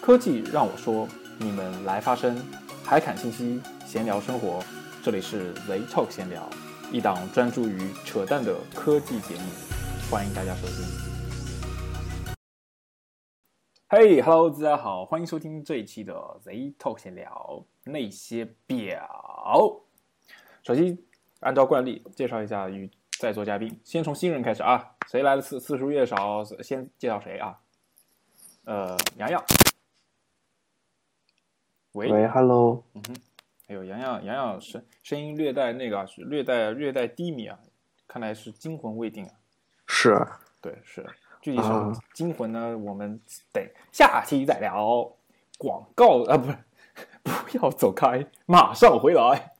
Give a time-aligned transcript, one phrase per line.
[0.00, 1.06] 科技让我说，
[1.38, 2.34] 你们来发声，
[2.82, 4.64] 海侃信息，闲聊生活，
[5.02, 6.48] 这里是 Z Talk 闲聊，
[6.90, 9.42] 一档专注于扯淡的科技节目，
[10.10, 12.34] 欢迎大家收听。
[13.88, 19.82] 嘿、h e l l o 大家好，欢迎收听这一期的 Z Talk 闲聊那些表。
[20.62, 20.96] 首先，
[21.40, 27.58] 按照惯例介绍一下与在座嘉宾，先从新人开始啊，谁来的次次数越少，先介绍谁啊？
[28.64, 29.44] 呃，洋洋。
[31.92, 33.16] 喂，喂，Hello，嗯哼，
[33.66, 37.58] 哎呦，洋洋，洋洋声声音略带那个略带略带低迷啊，
[38.06, 39.32] 看来是惊魂未定啊。
[39.86, 40.16] 是
[40.60, 41.04] 对，是
[41.40, 42.78] 具体什啊么惊魂呢？
[42.78, 43.20] 我们
[43.52, 45.10] 得下期再聊。
[45.58, 46.56] 广告啊，不是，
[47.22, 49.52] 不要走开，马上回来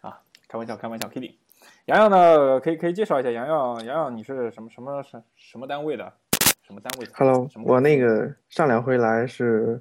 [0.00, 0.20] 啊！
[0.48, 1.36] 开玩笑，开玩笑，Kitty。
[1.84, 6.12] 洋洋呢，可以可以介绍一下洋洋，洋洋你是什么什么什什么单位的？
[6.66, 9.80] 什么单位的，Hello，我那个上两回来是，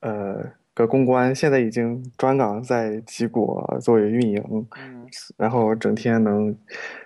[0.00, 6.56] 呃，个公关，现在已经转岗在吉果作为运营，嗯然后整天能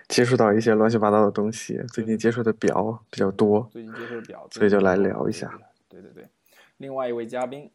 [0.07, 5.51] 接触到一些乱七八糟的东西，最近接触的表比较多，最近接触的表，所以就来聊一下。
[5.89, 6.27] 对对对，
[6.77, 7.71] 另外一位嘉宾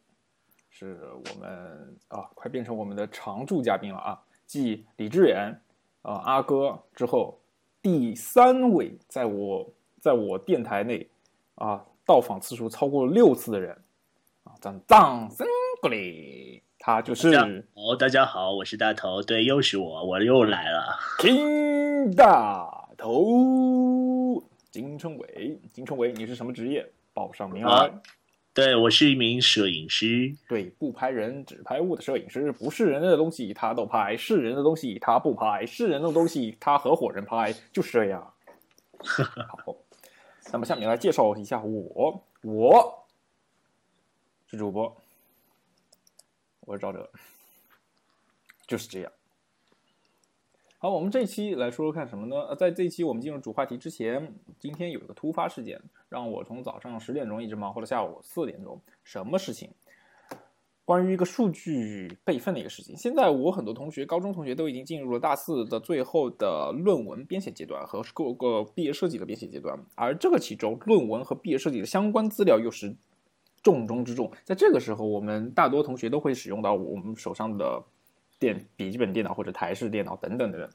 [0.69, 5.59] 是我们啊，快变成我们的常驻嘉宾了啊，继李志远、
[6.03, 7.37] 啊阿哥之后，
[7.81, 11.09] 第三位在我在我电台内
[11.55, 13.77] 啊到访次数超过六次的人
[14.45, 15.45] 啊，掌掌声
[16.77, 20.99] 他就是大家好，大家好，我是大头，对，又是我，我又来了。
[21.17, 26.87] 金大头金春伟，金春伟，你是什么职业？
[27.13, 27.87] 报上名来。
[27.87, 28.01] 啊
[28.53, 38.33] 对我是一名摄影师，对，不拍人只拍物的摄影师，不是人的东西他都拍，是人的东西他不拍，是人的东西他合伙人拍，就是这样。
[39.65, 39.75] 好，
[40.51, 43.05] 那么下面来介绍一下我，我
[44.47, 45.00] 是主播，
[46.67, 47.09] 我是赵哲，
[48.67, 49.11] 就是这样。
[50.77, 52.35] 好，我们这一期来说说看什么呢？
[52.49, 58.79] 呃，在这一期我们进入主话题之前，今天有一个突发事件，让我从早上十点钟一直忙活到下午四点钟。
[59.03, 59.71] 什么事情？
[60.85, 62.95] 关于一个数据备份的一个事情。
[62.95, 72.95] 现在我很多同学，高中同学都已经进入了大四的最后的论文编写阶段和各个毕业设计的编写阶段，而这个其中论文和毕业设计的相关资料又是
[73.63, 74.31] 重中之重。
[74.43, 77.83] 在这个时候，我们大多同学都会使用到我们手上的
[78.39, 80.69] 电笔记本电脑或者台式电脑等等的，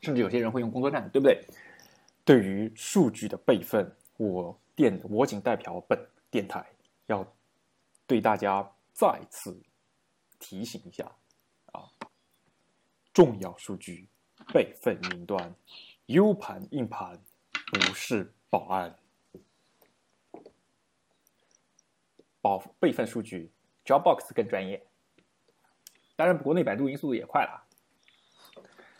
[0.00, 1.44] 甚至有些人会用工作站，对不对？
[2.24, 5.98] 对于数据的备份，我电我仅代表本
[6.28, 6.66] 电台
[7.06, 7.24] 要
[8.06, 9.56] 对大家再次
[10.40, 11.04] 提醒一下
[11.72, 11.86] 啊，
[13.12, 14.08] 重要数据
[14.52, 15.54] 备份云端
[16.06, 17.16] ，U 盘硬盘
[17.70, 18.96] 不是保安，
[22.46, 23.50] 保备份数据
[23.84, 24.80] Dropbox 更专业。
[26.14, 27.64] 当然，国内百度云速度也快了。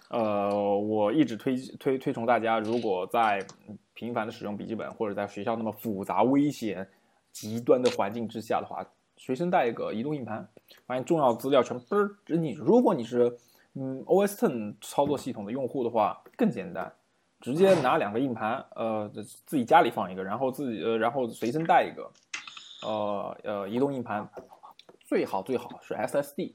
[0.08, 3.46] 呃，我一直推推推崇大家，如果在
[3.94, 6.88] 频繁的使用笔记本或者在学校那么复杂、危险、
[7.30, 8.84] 极端的环境之下的话，
[9.16, 10.48] 随身带一个移动硬盘，
[10.84, 12.58] 发现重要资料全嘣扔进去。
[12.58, 13.38] 如果你是
[13.74, 16.92] 嗯 OS Ten 操作系统的用户的话，更简单，
[17.40, 19.08] 直接拿两个硬盘，呃，
[19.46, 22.10] 自己家里放一个，然后自己呃，然后随身带一个，
[22.82, 24.28] 呃呃，移动硬盘，
[25.04, 26.54] 最好最好是 SSD。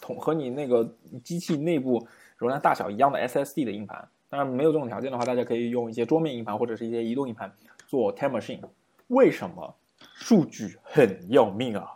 [0.00, 2.06] 同和你那个机器内部
[2.36, 4.08] 容量大小一样的 SSD 的硬盘。
[4.28, 7.52] 当然没有这种条件的话，大家可以用一些桌面硬盘或者是一些移动硬盘
[7.86, 8.60] 做 time machine。
[9.08, 9.74] 为什么？
[10.14, 11.88] 数据很要命啊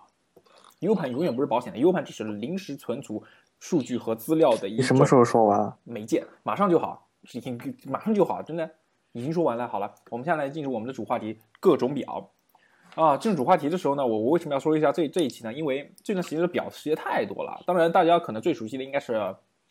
[0.80, 3.22] ！U 盘永远不是保险的，U 盘只是临时存储
[3.58, 5.76] 数据和资料的一你什么时候说完？
[5.84, 8.70] 没见，马上就好，已经马上就好，真的
[9.12, 9.68] 已经说完了。
[9.68, 12.30] 好了，我们现在来进入我们的主话题——各种表。
[12.94, 15.52] 啊，进入主话题的时候呢，我我为什么要说一下这这一期呢？
[15.52, 17.62] 因为这段时间的表实在太多了。
[17.66, 19.14] 当然，大家可能最熟悉的应该是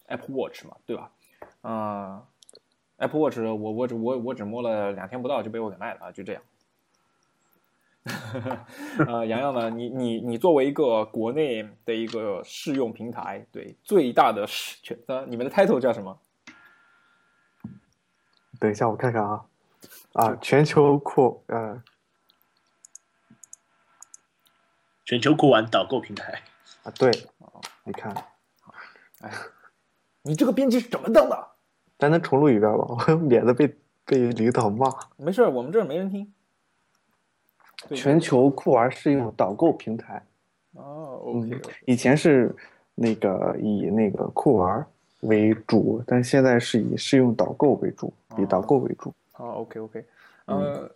[0.08, 1.12] Apple Watch 嘛，对吧？
[1.64, 2.22] 嗯、
[2.98, 6.42] a p p l e Watch 我我只我我只摸了两天不到就被我给卖了啊，就这样。
[9.06, 16.18] 呃，洋洋呢，你你你作为一个国内的一个试用平台，对最大的试权，呃，你们的 title 叫什么？
[18.60, 19.46] 等一下，我看看啊，
[20.14, 21.84] 啊，全球扩呃
[25.10, 26.40] 全球酷玩导购平台。
[26.84, 27.10] 啊，对，
[27.84, 28.14] 你看，
[29.22, 29.32] 哎，
[30.22, 31.48] 你这个编辑是怎么当的？
[31.98, 32.86] 咱能重录一遍吗？
[32.88, 33.76] 我 免得被
[34.06, 34.88] 被领导骂。
[35.18, 36.32] 没事，我们这儿没人听。
[37.96, 40.24] 全球酷玩适用导购平台，
[40.74, 42.56] 哦嗯，OK，以前是
[42.94, 44.86] 那个以那个酷玩
[45.22, 49.12] 为主，但现在是以适用导购为主，以导购为主。
[49.32, 50.06] 好，OK OK，
[50.46, 50.92] 呃，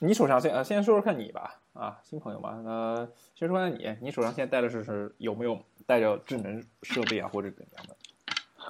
[0.00, 2.60] 你手上现呃，先说说看你吧，啊，新朋友嘛。
[2.64, 7.96] 呃先说下你，你手上现在带的是是有没有带着智能设备啊，或者怎样的？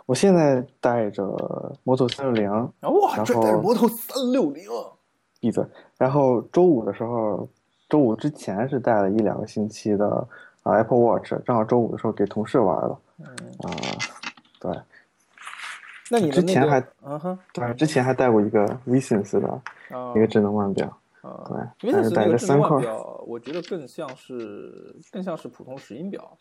[0.06, 1.24] 我现在带着
[1.84, 4.64] Moto 三六零，啊哇，然后这带着摩托三六零，
[5.40, 5.64] 闭嘴。
[5.96, 7.48] 然后周五的时候，
[7.88, 10.26] 周五之前是带了一两个星期的
[10.62, 13.70] 啊 Apple Watch，正好周五的时候给同事玩了嗯，啊。
[14.60, 14.72] 对
[16.10, 19.48] 那你那个之前还，嗯哼，对，之前还带过一个 Visense 的
[19.94, 21.44] 啊一个智能腕表，啊，
[21.80, 26.36] 对但是带因为那个三块腕表，我觉得更像是更像是普通石英表。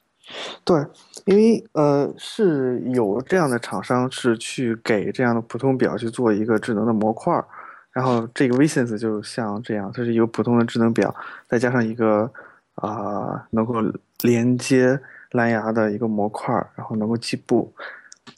[0.65, 0.85] 对，
[1.25, 7.45] 因为呃是有这样的厂商是去给这样的普通表去做一个智能的模块儿，
[7.91, 11.13] 然后这个 Visense 就像这样，它是一个普通的智能表，
[11.47, 12.29] 再加上一个
[12.75, 13.75] 啊、能够
[14.21, 14.99] 连接
[15.31, 17.73] 蓝牙的一个模块儿，然后能够计步，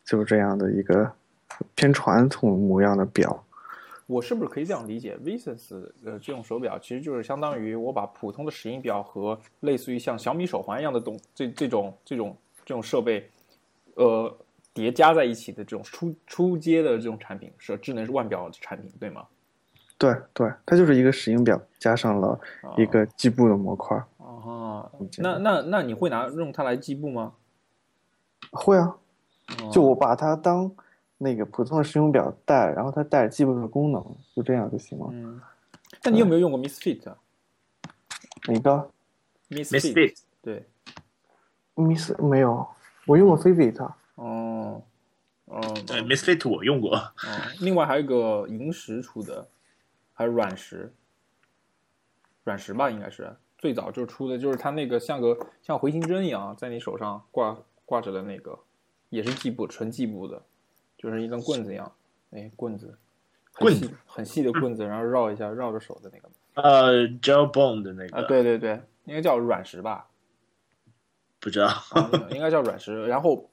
[0.05, 1.11] 就是这样的一个
[1.75, 3.43] 偏传统模样的表。
[4.09, 12.35] 我是不是可以这样理解？Visense 呃这种手表其实就是相当于我把普通的石英表和类似于像小米手环一样的东这这种这种
[12.65, 13.29] 这种设备，
[13.93, 14.35] 呃
[14.73, 19.27] 叠加在一起的这种出出街的这种产品是智能腕表产品，对吗？
[19.99, 22.39] 对对，它就是一个石英表加上了
[22.77, 24.07] 一个计步的模块儿。
[24.17, 27.33] 啊，这那那那你会拿用它来计步吗？
[28.49, 28.97] 会啊，
[29.61, 30.71] 哦就我把它当
[31.21, 34.03] 那个普通的石英表带，然后它带着计步的功能，
[34.35, 35.09] 就这样就行了。
[35.11, 35.39] 嗯，
[36.03, 37.13] 那你有没有用过 Misfit？
[38.47, 38.89] 哪个
[39.49, 40.65] ？Misfit 对
[41.75, 42.65] ，Miss 没有，
[43.05, 43.83] 我用过 Fitbit，
[44.15, 44.81] 哦，
[45.45, 47.11] 哦，对 Misfit 我用过，哦，
[47.59, 49.45] 另外还有一个银石出的，
[50.13, 50.93] 还有软石，
[52.45, 58.57] 软石吧，应该是最早就出的，就是它那个像个像回形针一样，在你手上挂挂着的那个，
[59.09, 60.41] 也是计步，纯计步的，
[60.99, 61.89] 就是一根棍子一样，
[62.31, 62.97] 哎，棍子，
[63.53, 70.07] 很棍细很细的棍子，然后绕一下绕着手的那个，呃，Gel Bone 的那个，啊，对对对，应该叫软石吧，
[71.39, 73.07] 不知道，啊，应该叫软石。
[73.07, 73.49] 然后，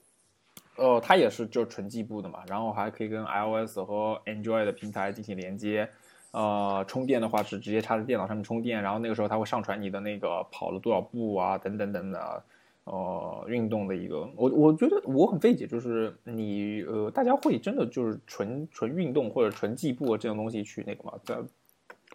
[0.77, 5.89] 呃，它也是就是纯计步的嘛，然后还可以跟 iOS 和 Android 的平台进行连接。
[6.33, 12.45] 呃，充电的话是直接插在电脑上面充电，然后那个时候它会上传你的那个跑了多少步啊，等等等等的，
[12.87, 14.21] 呃，运动的一个。
[14.37, 21.13] 我我觉得我很费解，就是你呃，大家会真的就是纯纯运动或者纯计步这种东西去那个吗？
[21.25, 21.37] 在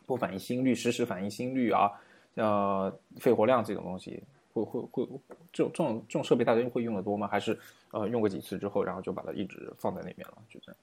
[0.06, 1.92] 不反映心率，实时反映心率啊，
[2.36, 4.24] 呃，肺活量这种东西，
[4.54, 5.08] 会会会
[5.52, 7.28] 这种这种这种设备大家会用的多吗？
[7.28, 7.60] 还是
[7.92, 10.38] 呃用过几次之后，然后就把它一直放在那边了？
[10.50, 10.78] 就这样。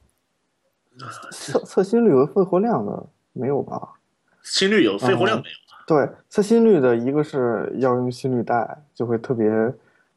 [1.31, 3.95] 测测心率和肺活量的没有吧？
[4.43, 5.68] 心率有，肺活量哦没有。
[5.89, 9.49] 对，测心率的一个是要用心率带，就会特别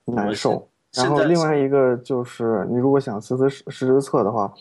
[0.03, 0.67] 难受。
[0.93, 4.53] 然后另外一个就是，你如果想实时实时测的话，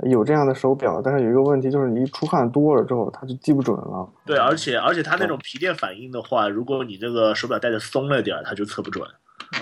[0.00, 4.06] 有这样的手表，但是有一个问题就是，你一出汗多了之后，它就记不准了。
[4.26, 9.08] 对，而且而且它那种皮电反应的话，如果你这个手表戴的松了点儿，它就测不准。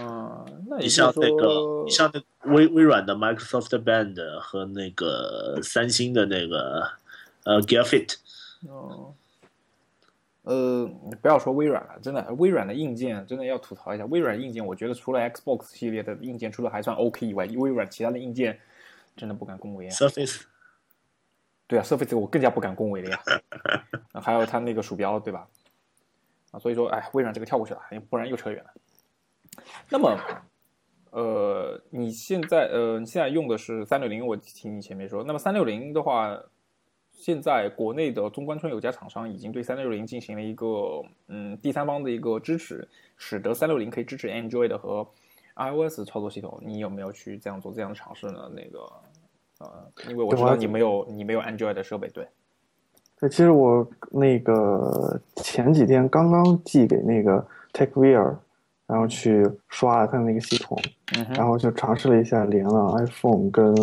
[0.01, 6.83] 嗯，那你像那个，你像那个微微软的 Microsoft Band 和那个三星的那个
[7.45, 8.17] 呃 Gear Fit，
[8.69, 9.15] 哦，
[10.47, 10.89] 呃，
[11.21, 14.07] 不要说微软了，真的，微软的硬件真的要吐槽一下。
[14.07, 18.57] 微软硬件，我觉得除了 Xbox 系列的硬件出的还算 OK 以外，微软其他的硬件
[19.17, 19.91] 真的不敢恭维啊。
[19.91, 20.43] Surface，
[21.67, 23.21] 对啊，Surface 我更加不敢恭维了呀。
[24.13, 25.49] 啊还有它那个鼠标，对吧？
[26.53, 28.71] 啊，所以说，哎，微软这个跳过去了，不然又扯远了。
[29.91, 30.17] 那么，
[31.11, 35.25] 呃，你现在呃，你现在用的是三六零，我听你前面说。
[35.25, 36.41] 那么三六零的话，
[37.17, 45.05] 现在国内的中关村有家厂商已经对三六零进行了一个嗯第三方的一个支持，使得三六零可以支持 Android 和
[45.57, 46.61] iOS 操作系统。
[46.63, 48.51] 你有没有去这样做这样的尝试呢？
[48.55, 48.79] 那个
[49.59, 52.29] 呃，因为我知道你没有你没有 Android 的设备，对。
[53.19, 57.43] 对，其实我那个前几天刚刚寄给那个
[57.73, 58.37] TechWear，
[58.87, 60.79] 然后去刷了它那个系统，
[61.17, 63.75] 嗯，然后就尝试了一下连了 iPhone 跟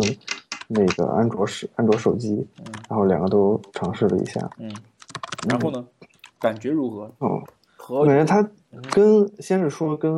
[0.68, 2.46] 那个安卓手安卓手机，
[2.88, 4.70] 然后两个都尝试了一下，嗯，
[5.48, 5.84] 然后呢，
[6.40, 7.10] 感觉如何？
[7.20, 7.42] 嗯，
[7.88, 8.46] 我感觉它
[8.90, 10.12] 跟先是说跟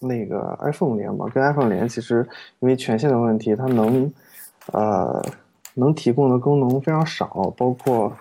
[0.00, 2.26] 那个 iPhone 连吧，跟 iPhone 连，其实
[2.60, 4.12] 因为权限的问题，它能
[4.72, 5.20] 呃
[5.74, 8.12] 能提供的功能非常少，包括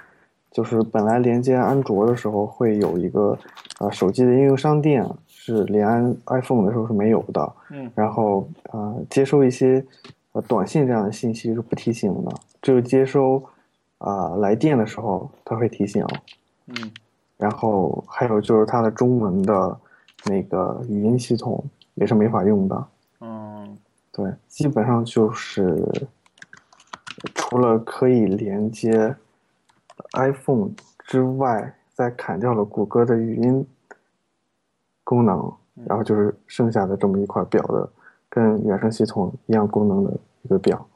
[0.51, 3.38] 就是本来连接安卓的时候会有一个
[3.79, 5.88] 呃手机的应用商店是连
[6.25, 7.89] iPhone 的时候是没有的，嗯。
[7.93, 9.86] 然后呃接收一些
[10.38, 13.44] 呃短信这样的信息是不提醒的，只有接收
[13.98, 16.06] 啊、来电的时候它会提醒。
[16.67, 16.91] 嗯
[17.38, 19.79] 然后还有就是它的中文的
[20.25, 21.63] 那个语音系统
[21.96, 22.88] 也是没法用的。
[23.22, 23.77] 嗯
[24.12, 25.84] 对，基本上就是
[27.34, 29.15] 除了可以连接
[30.13, 30.72] iPhone
[31.06, 33.65] 之外，再砍掉了谷歌的语音
[35.03, 35.51] 功能，
[35.86, 37.89] 然后就是剩下的这么一块表的，
[38.29, 40.12] 跟原生系统一样功能的
[40.44, 40.88] 一个表。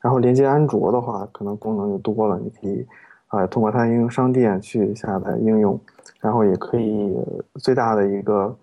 [0.00, 2.86] 然后连接安卓的话，可能功能就多了，你可以
[3.26, 5.78] 啊通过它的应用商店去下载应用，
[6.20, 7.16] 然后也可以
[7.56, 8.56] 最大的一个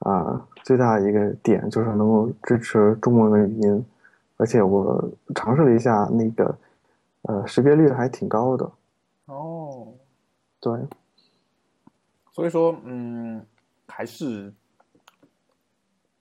[0.00, 3.86] 啊最大的一个点就是能够支持中文的语音，
[4.36, 5.02] 而且我
[5.34, 6.58] 尝试了一下那个
[7.22, 8.70] 呃识别率还挺高的。
[9.24, 9.88] 哦，
[10.60, 10.78] 对，
[12.32, 13.42] 所以说嗯
[13.88, 14.52] 还是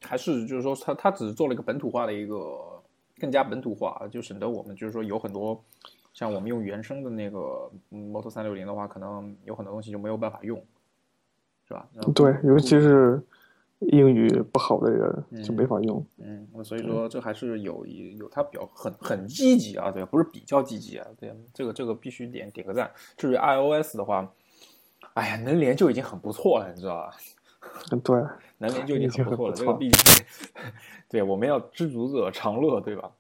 [0.02, 2.75] 还是就是说它它只是做了一个本土化的一个。
[3.20, 5.64] 更加本土化，就省得我们就是说有很多，
[6.14, 10.62] 像我们用原生的那个 Moto 三六零的话，可能有很多东西就没有办法用，
[11.68, 11.88] 是吧？
[12.14, 13.22] 对，尤其是
[13.80, 16.06] 英语不好的人就没法用。
[16.18, 22.92] 嗯，所以说这还是有有它比较很很积极啊，对，不是比较积极啊，对，这个这个必须点点个赞。
[23.18, 24.32] 至于 iOS 的话，
[25.14, 27.16] 哎呀，能连就已经很不错了，你知道吧？
[28.04, 28.16] 对，
[28.58, 29.56] 能连就已经很不错了。
[29.56, 30.26] 这个毕竟，
[31.10, 33.12] 对，我们要知足者常乐，对吧？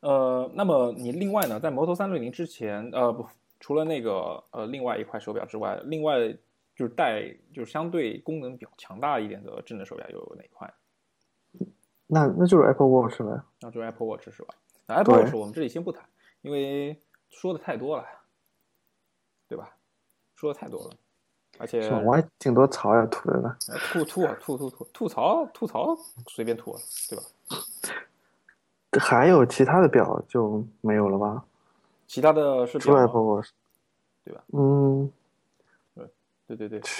[0.00, 3.26] 呃，那么你另外呢，在摩托三六零之前，呃，不，
[3.60, 6.30] 除了那个呃，另外一块手表之外，另外
[6.76, 10.72] 就是带就是相对功能比较强大一点的智能手表有哪一块？
[12.06, 14.54] 那那就是 Apple Watch 了，那就是 Apple Watch 是吧？
[14.86, 16.04] 那 Apple Watch 我们这里先不谈，
[16.42, 17.00] 因为
[17.30, 18.04] 说的太多了，
[19.48, 19.74] 对吧？
[20.34, 20.90] 说的太多了。
[21.58, 23.56] 而且我还挺多槽要吐的呢，
[23.92, 25.96] 吐吐啊吐吐吐吐槽吐槽
[26.26, 26.76] 随便吐，
[27.08, 27.24] 对吧？
[29.00, 31.44] 还有其他的表就没有了吧？
[32.06, 33.50] 其他的是除了 Apple Watch，
[34.24, 34.42] 对吧？
[34.52, 35.10] 嗯，
[35.94, 36.90] 对对对对，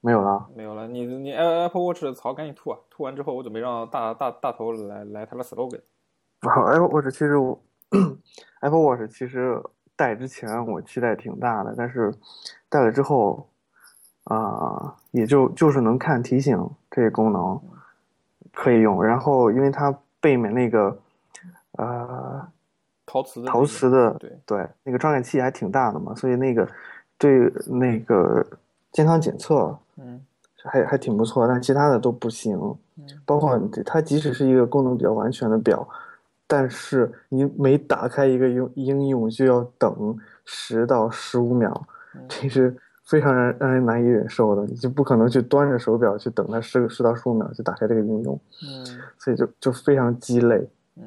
[0.00, 0.86] 没有了，没有了。
[0.86, 2.78] 你你 Apple Watch 的槽赶紧吐啊！
[2.90, 5.80] 吐完之后，我准备让大大大头来来他的 slogan。
[6.42, 7.58] 好，Apple Watch 其实我
[8.60, 9.62] Apple Watch 其实
[9.96, 12.14] 戴之前我期待挺大的，但是
[12.68, 13.48] 戴了之后。
[14.28, 17.58] 啊，也就就是能看提醒这个功能
[18.52, 20.94] 可以用，然后因为它背面那个
[21.78, 22.46] 呃
[23.06, 26.68] 陶瓷陶瓷的对对那个传感器还挺大的嘛，所以那个
[27.16, 28.46] 对那个
[28.92, 30.20] 健康检测嗯
[30.62, 32.60] 还还挺不错，但其他的都不行，
[33.24, 35.88] 包括它即使是一个功能比较完全的表，
[36.46, 41.86] 但是你每打开一个用应用就要等十到十五秒，
[42.28, 42.76] 这是。
[43.08, 48.84] 非常让让人难以忍受的，你就不可能去端着手表去等它十十到十五秒去打开这个应用，嗯，
[49.18, 51.04] 所以就就非常鸡肋，嗯，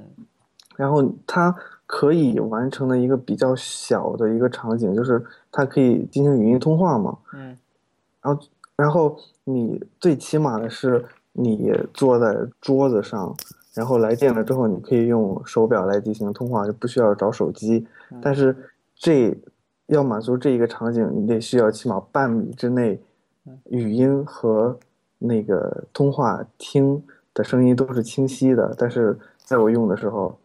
[0.75, 1.55] 然后它
[1.86, 7.55] 可以完成的一个比较小的一个场景，就是它可以进行语音通话嘛，嗯，
[8.20, 8.41] 然后
[8.75, 13.31] 然后你最起码的是你坐在桌子上，
[13.75, 17.86] 然后来电了之后，你可以用手表来进行通话，就不需要找手机，
[18.24, 18.55] 但是
[18.96, 19.38] 这。
[19.96, 22.98] 要满足这一个场景，你得需要起码半米之内，
[23.66, 24.80] 语音和
[25.18, 28.74] 那个通话听的声音都是清晰的。
[28.78, 30.38] 但是在我用的时候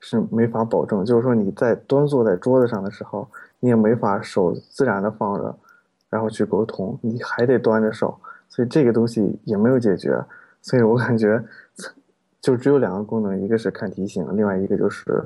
[0.00, 3.28] 是没法保证，就是说你在端坐在桌子上的时候，
[3.60, 5.54] 你也没法手自然的放着，
[6.08, 10.18] 然后去沟通，你还得端着手，所以这个东西也没有解决。
[10.62, 11.44] 所以我感觉
[12.40, 15.22] 就只有两个功能，一个是看提醒，另外一个就是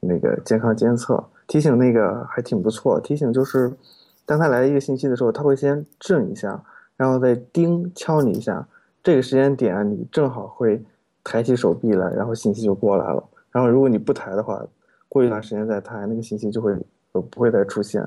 [0.00, 1.24] 那个健康监测。
[1.48, 3.72] 提醒那个还挺不错，提醒就是，
[4.24, 6.62] 当他来一个信息的时候，他会先震一下，
[6.94, 8.68] 然后再叮敲你一下，
[9.02, 10.80] 这个时间点你正好会
[11.24, 13.24] 抬起手臂来，然后信息就过来了。
[13.50, 14.62] 然后如果你不抬的话，
[15.08, 16.76] 过一段时间再抬，那个信息就会
[17.12, 18.06] 不会再出现。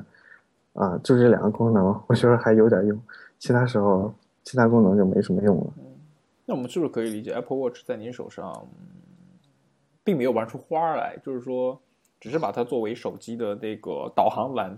[0.74, 2.98] 啊，就这两个功能，我觉得还有点用，
[3.39, 5.74] 其他时候其他功能就没什么用了。
[6.45, 8.67] 那我们是不是可以理解，Apple Watch 在您手上
[10.03, 11.81] 并没有玩出花来，就是说？
[12.21, 14.77] 只是把它作为手机的那个导航栏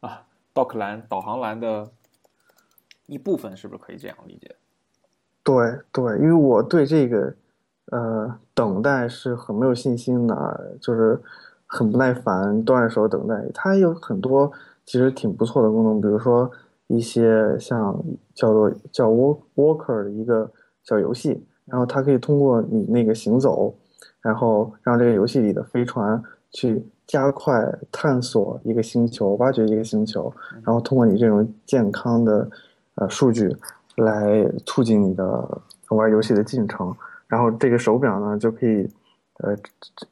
[0.00, 1.90] 啊，dock 栏、导航栏的
[3.06, 4.56] 一部分，是不是可以这样理解？
[5.44, 7.34] 对对，因为我对这个
[7.90, 11.20] 呃等待是很没有信心的，就是
[11.66, 13.34] 很不耐烦，端着手等待。
[13.52, 14.50] 它有很多
[14.86, 16.50] 其实挺不错的功能，比如说
[16.86, 18.02] 一些像
[18.34, 20.50] 叫做叫 walk walker 的一个
[20.84, 23.74] 小游戏，然后它可以通过你那个行走，
[24.22, 26.22] 然后让这个游戏里的飞船。
[26.52, 30.32] 去加快探索一个星球，挖掘一个星球，
[30.62, 32.48] 然后通过你这种健康的
[32.96, 33.54] 呃数据
[33.96, 36.94] 来促进你的玩游戏的进程。
[37.26, 38.86] 然后这个手表呢就可以
[39.38, 39.56] 呃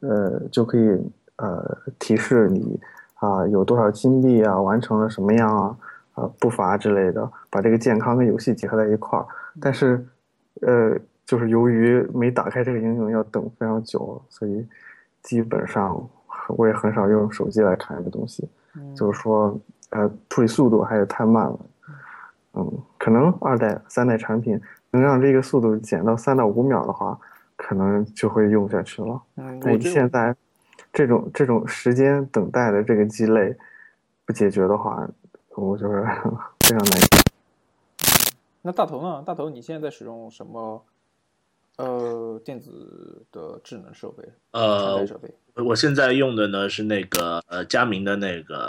[0.00, 0.98] 呃就可以
[1.36, 2.80] 呃提示你
[3.16, 5.76] 啊有多少金币啊，完成了什么样啊
[6.14, 9.26] 啊步伐之类的，把这个健康跟游戏结合在一块儿。
[9.60, 10.02] 但是
[10.62, 14.66] 呃就是由于没打开这个应用要等非常久，所以
[15.22, 16.08] 基本上。
[16.56, 18.48] 我也很少用手机来看这个东西，
[18.96, 19.58] 就是说，
[19.90, 21.58] 呃，处理速度还是太慢了。
[22.54, 27.18] 嗯，可能二代、三代产品能让这个速度减到三到五秒的话，
[27.56, 29.20] 可能就会用下去了。
[29.36, 30.34] 嗯，但我现在
[30.92, 33.56] 这种这种时间等待的这个鸡肋
[34.26, 35.08] 不解决的话，
[35.54, 36.02] 我就是
[36.60, 37.00] 非常难。
[38.62, 39.22] 那大头呢？
[39.24, 40.82] 大头，你现在在使用什么
[41.80, 45.32] 呃电子的智能设备、呃，设备？
[45.54, 48.68] 我现在用的呢是那个呃佳明的那个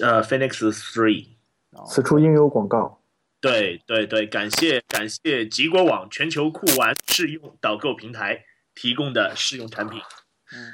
[0.00, 1.28] 呃 Phoenix Three。
[1.86, 3.00] 此处应有广告。
[3.40, 9.98] 对对对，感谢感谢极果网全球酷玩试用导购平台提供的试用产品。
[10.52, 10.72] 嗯，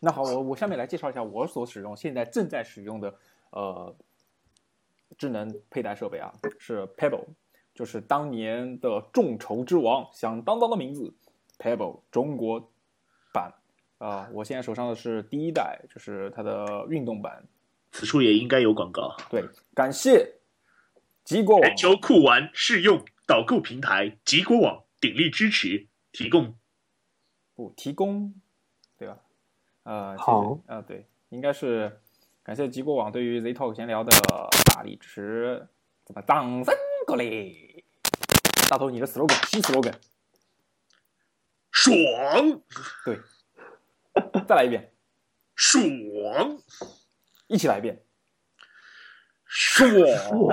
[0.00, 3.14] 那好，我我下面来介绍一下我所使用、现在正在使用的
[3.50, 3.94] 呃
[5.18, 7.26] 智能佩戴设备啊，是 Pebble，
[7.76, 11.14] 就是当年的众筹之王，响当当的名字
[11.58, 12.72] Pebble 中国
[13.32, 13.52] 版
[13.98, 17.46] 啊、我现在手上的是第一代，就是它的运动版。
[17.92, 19.16] 此处也应该有广告。
[19.30, 19.42] 对，
[19.74, 20.34] 感谢
[21.24, 26.54] 极果网全球酷玩试用导购平台极果网鼎力支持，提供
[27.54, 28.34] 不提供，
[28.98, 29.18] 对吧？
[29.84, 32.00] 呃，谢谢好啊、对，应该是
[32.42, 34.10] 感谢极果网对于 Z Talk 闲聊的
[34.74, 35.68] 大力支持，
[36.04, 36.74] 怎么掌声
[37.06, 37.65] 鼓励？
[38.68, 39.94] 大头，你的 slogan 新 slogan，
[41.70, 42.60] 爽。
[43.04, 43.20] 对，
[44.46, 44.92] 再来一遍，
[45.54, 46.58] 爽。
[47.46, 48.04] 一起来一遍，
[49.44, 50.50] 爽。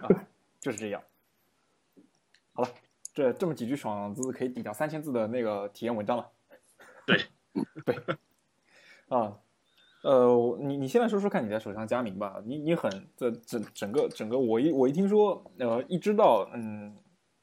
[0.00, 0.08] 啊，
[0.60, 1.02] 就是这样。
[2.52, 2.68] 好了，
[3.12, 6.30] 这这么几句爽字可以抵掉三千字的那个体验文章了。
[7.04, 7.26] 对，
[7.84, 7.96] 对，
[9.08, 9.36] 啊，
[10.02, 16.94] 呃，你你现在说说看你在手上佳明吧，你你很这整整个整个，我一我一听说，呃，一知道嗯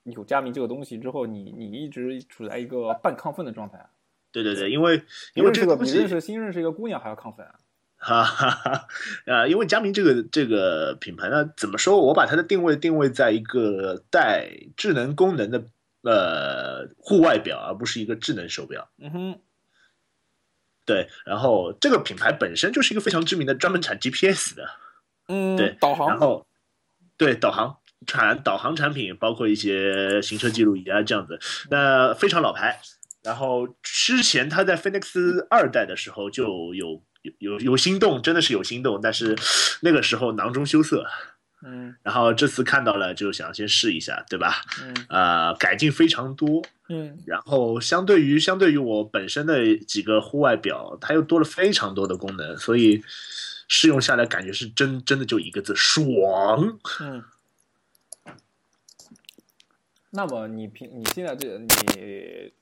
[0.03, 3.89] 有佳明这个东西之后，你你一直处在一个半亢奋的状态啊，
[4.31, 5.01] 对对对，因为
[5.33, 7.55] 因为这个比认识新认识一个姑娘还要亢奋啊。
[8.01, 8.87] 哈哈哈，
[9.25, 11.99] 呃，因为佳明这个这个品牌呢，怎么说？
[11.99, 15.65] 我把它的定位定位在一个带智能功能的
[16.03, 18.89] 呃户外表，而不是一个智能手表。
[18.99, 19.39] 嗯哼，
[20.89, 24.67] 对，然后这个品牌本身就是一个非常知名的，专门产 GPS 的。
[25.27, 26.47] 嗯，对导航，然后
[27.15, 32.79] 对导航产导航产品，包括一些行车记录仪啊这样子，那非常老牌。
[33.21, 39.37] 然后之前他在 Phoenix 二代的时候就有有有有心动，真的是有心动，但是
[39.81, 41.05] 那个时候囊中羞涩。
[41.63, 44.61] 嗯然后这次看到了，就想先试一下，对吧？
[44.81, 46.63] 嗯 呃，改进非常多。
[46.87, 53.03] 嗯然后相对于相对于我本身的几个户外表，它又多了非常多的功能，所以
[53.67, 56.79] 试用下来感觉是真真的就一个字爽。
[57.01, 57.23] 嗯。
[60.11, 61.69] 那么你平你现在这你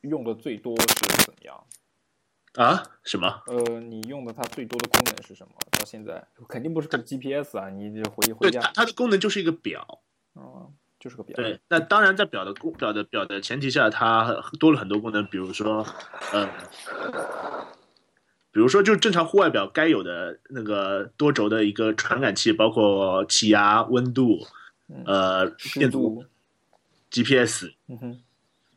[0.02, 0.88] 用的最多是
[1.24, 1.64] 怎么样？
[2.58, 2.84] 啊？
[3.04, 3.42] 什么？
[3.48, 5.54] 呃，你用的它最多的功能是什么？
[5.72, 10.02] 到现在肯定不是个 GPS 啊，你就回回对家它，它的功能就是一个表。
[10.36, 11.36] 嗯，就是个表。
[11.36, 15.86] 对，那当然在表的功表的表的前提下，它多了很多功能，比如说，
[16.34, 16.50] 呃，
[18.52, 24.46] 比如说就正常户外表该有的那个多轴的一个传感器，包括气压、温度，
[24.90, 26.26] 嗯呃，电阻、
[27.12, 28.22] GPS，嗯哼，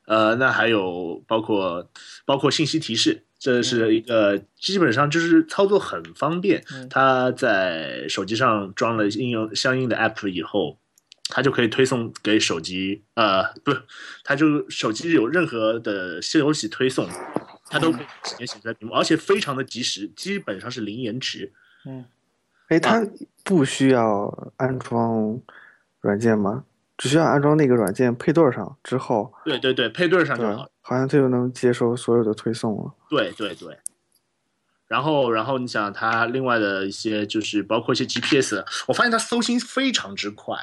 [0.06, 1.88] 呃，那还有包括
[2.26, 6.62] 包括信息提示，这是一个基本上就是操作很方便。
[6.74, 10.78] 嗯它在手机上装了应用相应的 app 以后，
[11.30, 13.72] 它就可以推送给手机，呃，不，
[14.22, 17.08] 它就手机有任何的消息推送，
[17.70, 21.52] 它都可以直接显示在屏幕，而且非常的及时，基本上是零延迟。
[21.86, 22.04] 嗯，
[22.68, 23.02] 哎，它
[23.42, 25.40] 不需要安装
[26.02, 26.64] 软件吗？
[27.00, 32.92] 只需要安装那个软件配对上之后，对对对，配对上就好。，好像它就能接收所有的推送了。
[33.08, 33.78] 对对对。
[34.86, 40.54] 然后，然后你想它另外的一些，就是包括一些 GPS，我发现它搜星非常之快。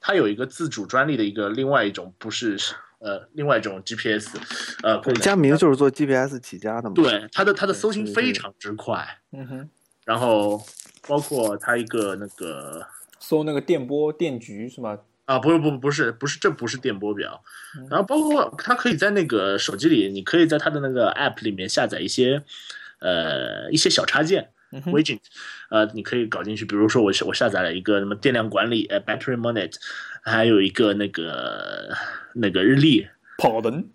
[0.00, 2.56] 它有一个自主专利的一个另外一种，不是
[3.00, 4.38] 呃另外一种 GPS，
[4.82, 4.98] 呃。
[5.20, 6.94] 佳明就是做 GPS 起家的嘛。
[6.94, 9.70] 对它的它的搜新对对非常之快，嗯哼，
[10.06, 10.64] 然后
[11.06, 12.86] 包括它一个那个
[13.18, 14.96] 搜那个电波电局是吧？
[15.28, 17.44] 啊，不是不不是不是，这不是电波表
[17.76, 22.42] 嗯，然后包括它可以在那个手机里，你可以在它的那个 App 里面下载一些
[23.00, 25.20] 呃一些小插件嗯哼，widget，
[25.68, 29.76] 呃，你可以搞进去，比如说我我下载了一个什么电量管理，呃，battery monitor，
[30.22, 31.94] 还有一个那个
[32.34, 33.06] 那个日历。
[33.40, 33.90] 跑灯，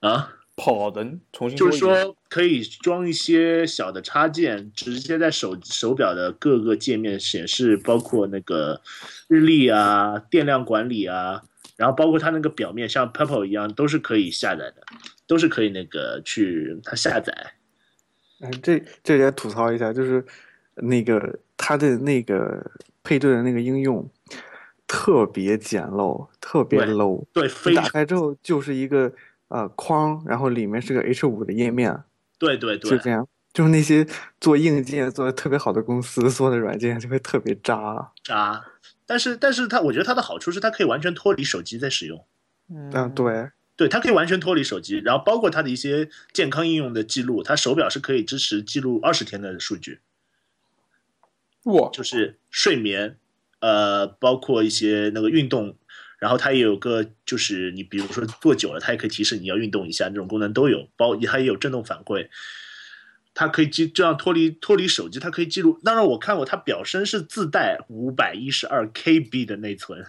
[0.00, 8.82] 啊，跑灯，重新就是，说可以装一些小的插件，直接在手手表的各个界面显示，包括那个
[9.26, 11.42] 日历啊、电量管理啊，
[11.76, 14.82] 然后包括它那个表面像 Purple 一样，都是可以下载的，
[15.26, 17.32] 都是可以那个去它下载。
[18.40, 20.22] 哎，这这也吐槽一下，就是
[20.74, 22.70] 那个它的那个
[23.02, 24.06] 配对的那个应用
[24.86, 27.24] 特别简陋，特别对 low。
[27.32, 29.10] 对，你非常打开之后就是一个
[29.50, 32.02] 呃框，然后里面是个 H 五的页面，
[32.38, 33.28] 对对对就这样。
[33.52, 34.06] 就是那些
[34.40, 38.12] 做硬件做的特别好的公司做的软件就会特别渣。
[38.22, 38.64] 渣。
[39.04, 42.24] 但是但是它，我觉得它的好处是它可以完全脱离手机在使用。
[42.68, 49.98] 嗯，对，对，它可以完全脱离手机，然后包括它的一些健康应用的记录，它手表是可以支持记录二十天的数据，
[51.64, 53.16] 哇，就是睡眠，
[53.58, 55.74] 呃，包括一些那个运动，
[56.20, 62.28] 然后它也有个就是你比如说坐久了，它也可以提示你要运动一下，这种功能都有，包它也有震动反馈，
[63.34, 65.80] 它可以记这样脱离脱离手机，它可以记录。
[65.82, 70.06] 当然我看过它表身是自带五百一十二 KB 的内存。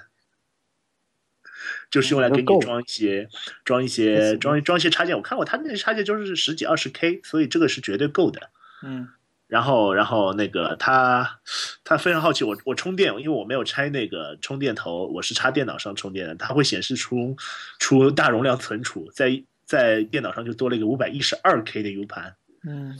[1.91, 3.29] 就是用来给你装一些、
[3.65, 5.15] 装一些、装装一些插件。
[5.15, 8.49] 我看过它那些插件就是十几二十 K，所以这个是绝对够的。
[8.81, 9.09] 嗯
[9.51, 11.41] 然后，然后那个他，
[11.83, 17.35] 他非常好奇我我充电，因为我没有拆那个充电头，我是插电脑上充电的，它会显示出
[17.77, 22.33] 出大容量存储，在在电脑上就多了一个五百一十二 K 的 U 盘。
[22.63, 22.97] 嗯，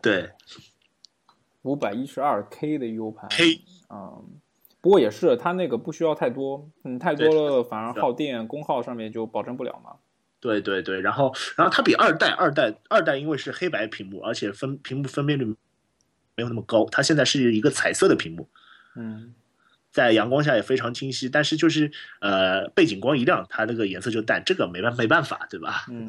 [0.00, 0.30] 对
[1.62, 4.24] 五百一十二 K 的 U 盘，K 嗯，
[4.80, 9.96] 不过也是，它那个不需要太多，嗯，太多了反而耗电，功耗上面就保证不了嘛。
[10.42, 18.48] 对对对，然后然后它比二代二代二代因为是黑白屏幕，而且分屏幕分辨率没有那么高，它现在是一个彩色的屏幕。
[18.96, 19.32] 嗯
[19.92, 25.84] 在阳光下也非常清晰，但是就是呃背景光一亮，它那个颜色就淡，这个没办没办法，对吧？
[25.90, 26.08] 嗯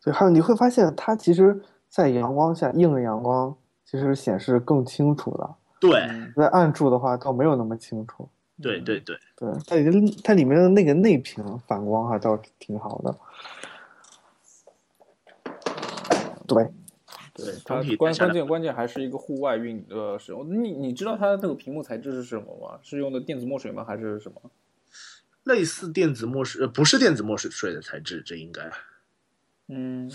[0.00, 8.28] 所以还有你会发现它其实，在阳光下映着阳光其实显示更清楚的，对嗯在暗处的话倒没有那么清楚。
[8.62, 13.18] 对对对，对，它里面它里面的那个内屏反光还倒挺好的。
[16.46, 16.64] 对，
[17.32, 20.46] 对，它关关键关键还是一个户外运呃使用。
[20.62, 22.78] 你你知道它那个屏幕材质是什么吗？
[22.82, 23.84] 是用的电子墨水吗？
[23.84, 24.50] 还是什么？
[25.44, 28.70] 类似电子墨水，呃，不是电子墨水水的材质，这应该
[29.68, 30.10] 嗯，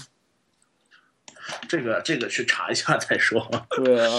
[1.67, 3.49] 这个这个去查一下再说。
[3.83, 4.09] 对啊，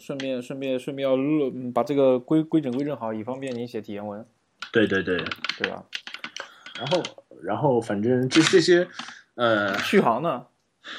[0.00, 4.24] 顺便顺便顺便要录嗯把这个规规整规整好，以方便您写体验文，
[4.72, 5.16] 对对对，
[5.58, 5.84] 对吧？
[6.78, 7.02] 然后
[7.42, 8.88] 然后反正这这些
[9.34, 10.46] 呃续航呢？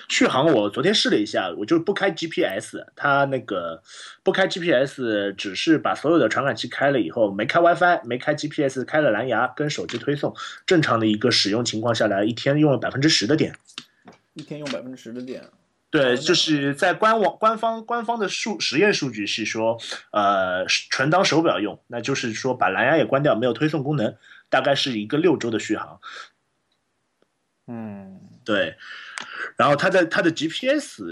[0.08, 3.84] 续航我昨天试了一下，我就不开 GPS，它那个
[4.24, 10.34] 不开 GPS，只是把所有的传感器开了以后，没开 WiFi，没开 GPS，开了蓝牙跟手机推送，
[10.66, 13.58] 正常的一个使用情况下来，一天用了百分之十的电。
[14.36, 15.44] 一天用百分之十的电。
[15.94, 19.80] 对，就是在官网官方官方的数实验数据是说，
[20.12, 24.18] 呃，纯当手表用，那就是说把蓝牙也关掉，没有推送功能，
[24.50, 26.02] 大概是一个六周的续航。
[27.68, 28.76] 嗯对，
[29.56, 31.04] 然后它的它的 GPS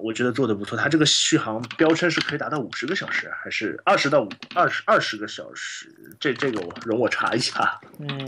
[0.00, 6.16] 我觉得做的不错，它这个续航标称是可以达到五十个小时，还是二十到五二十二十个小时？
[6.18, 7.78] 这这个我容我查一下。
[7.98, 8.26] 嗯，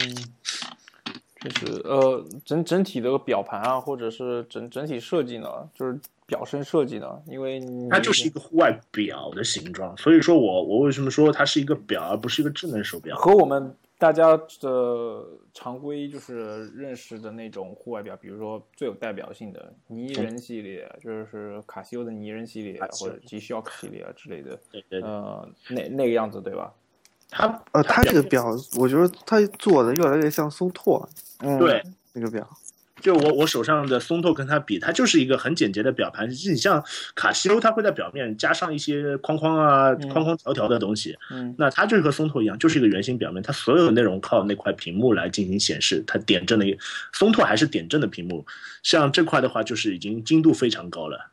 [1.44, 13.14] 就是呃整整体的表盘啊，或者是整整体设计呢，就是表身设计呢，因为它就是一个户外表的形状，所以说我我为什么说它是一个表而不是一个智能手表？
[13.18, 26.72] 和我们大家的常规就是认识的那种户外表，比如说最有代表性的泥人系列，就是卡西欧的泥人系列或者 G Shock 系列啊之类的，对对对，呃，那那个样子对吧？
[27.30, 31.08] 它呃，它这个表，我觉得它做的越来越像松拓
[31.40, 31.82] 嗯，对，
[32.12, 32.48] 那个表。
[33.00, 36.26] 就我我手上的松拓跟它比，它就是一个很简洁的表盘。
[36.30, 36.82] 你像
[37.14, 41.14] 卡西欧，它会在表面加上一些框框啊、嗯框框条条的东西。
[41.30, 46.02] 嗯那它就是和松拓一样，就是一个圆形表面，它所有的内容靠那块屏幕来进行显示。
[46.06, 46.78] 它点阵的一
[47.12, 48.46] 松拓还是点阵的屏幕，
[48.82, 51.32] 像这块的话，就是已经精度非常高了。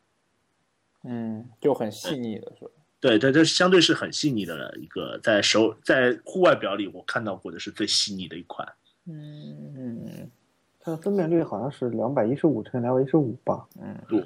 [1.05, 2.71] 嗯，就很细腻的是吧？
[3.01, 8.65] 对对，这相对是很细腻的了一个，在手在户外表里我看到过的是最细腻的一款。
[9.05, 9.73] 嗯。
[9.75, 10.31] 嗯
[10.79, 13.97] 它的分辨率好像是两百一十五乘两百一十五吧，嗯。
[14.07, 14.23] 对。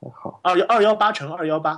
[0.00, 0.40] 还好。
[0.42, 1.72] 二幺二幺八乘二幺八，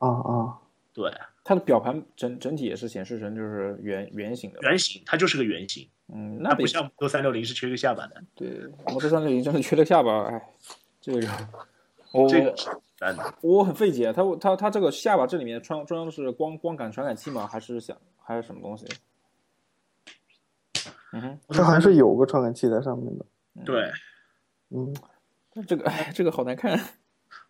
[0.00, 0.58] 啊啊。
[0.94, 1.10] 对，
[1.42, 8.22] 它的表盘整整体也是显示成就是圆圆形的，圆形，它就是个圆形，嗯，那不像摩托三六零是缺个下巴的。
[8.34, 10.50] 对摩托三六零真的缺了下巴，哎，
[11.00, 11.26] 这个
[12.12, 12.54] 我这个
[13.40, 17.46] 我很费解，它它它这个下巴这里面装装的是光光感传感器吗？
[17.46, 18.86] 还是想还是什么东西？
[21.12, 23.26] 嗯哼，它好像是有个传感器在上面的。
[23.64, 23.90] 对，
[24.70, 24.94] 嗯，
[25.66, 26.78] 这个哎这个好难看。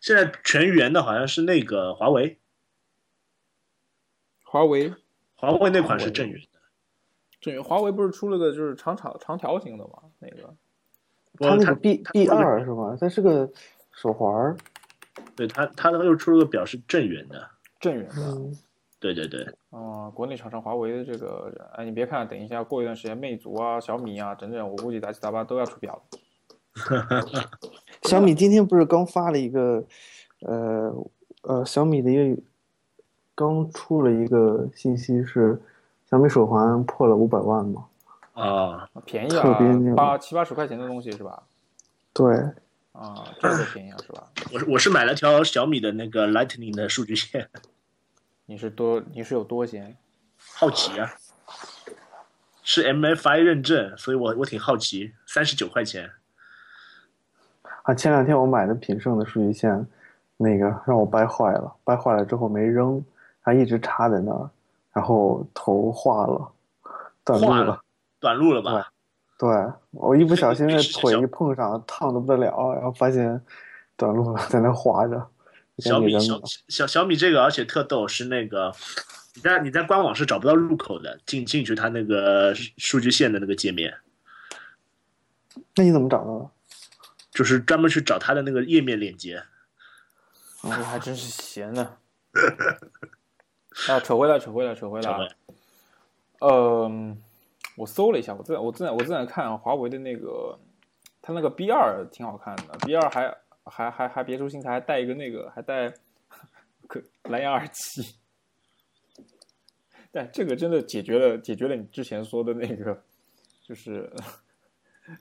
[0.01, 2.39] 现在全员的好像是那个华为，
[4.43, 4.93] 华为
[5.37, 6.59] 华为那款是正圆的。
[7.41, 10.03] 这华为不是出了个就是长长长条形的吗？
[10.19, 10.57] 那个
[11.39, 12.97] 它那个 B B 二是吧？
[13.01, 13.49] 它是个
[13.93, 14.57] 手环儿，
[15.37, 17.49] 对它它又出了个表是正圆的，
[17.81, 18.15] 正圆的。
[18.17, 18.57] 嗯，
[19.01, 26.03] 对对对，啊、国内厂商华为的这个，哎，你别看，等一下过一段时间，魅族啊、小米啊等等，我估计杂七杂八都要出表了。
[28.05, 29.85] 小米今天不是刚发了一个，
[30.41, 30.95] 呃
[31.43, 32.43] 呃，小米的一个
[33.35, 35.61] 刚出了一个信息是，
[36.09, 37.87] 小米手环破了五百万嘛？
[38.33, 41.43] 啊，便宜啊，八七八十块钱的东西是吧？
[42.15, 42.27] 对，
[42.93, 44.29] 啊，这么便宜啊，是吧？
[44.53, 47.49] 我是我是买了条小米的那个 Lightning 的数据线，
[48.47, 49.97] 你是多，你是有多闲？
[50.55, 51.11] 好奇啊，
[52.63, 56.11] 是 MFI 认证，所以我我挺好奇，三十九块钱，
[57.85, 59.87] 啊，前两天我买的品胜的数据线，
[60.37, 63.03] 那个让我掰坏了，掰坏了之后没扔，
[63.43, 64.51] 它一直插在那儿，
[64.93, 66.53] 然后头化了，
[67.25, 67.83] 短路了化了。
[68.21, 68.93] 短路了吧？
[69.39, 69.51] 对
[69.93, 73.41] 我一不小心那腿一碰上，烫的不得了，然后发现
[73.97, 75.31] 短路了，在那滑着，
[75.79, 76.41] 小米小。
[76.69, 78.75] 小小米这个，而且特逗是那个，
[79.35, 83.95] 你在你在官网是找不到入口的，进进去它那个数据线的那个界面，
[85.77, 86.51] 那你怎么找到的？
[87.31, 89.43] 就是专门去找它的那个页面链接。
[90.63, 91.97] 这还真是闲呢。
[93.89, 95.35] 啊，扯回来，扯回来，扯回来
[96.41, 97.21] 嗯，
[97.83, 100.57] 我搜了一下，我正我正在我正在看华为的那个，
[101.21, 105.93] 它那个 B 二挺好看的，B 二还还还还别出心裁，还带一个那个，还带
[106.87, 108.15] 可蓝牙耳机。
[110.13, 113.03] 但这个真的解决了解决了你之前说的那个，
[113.63, 114.15] 就是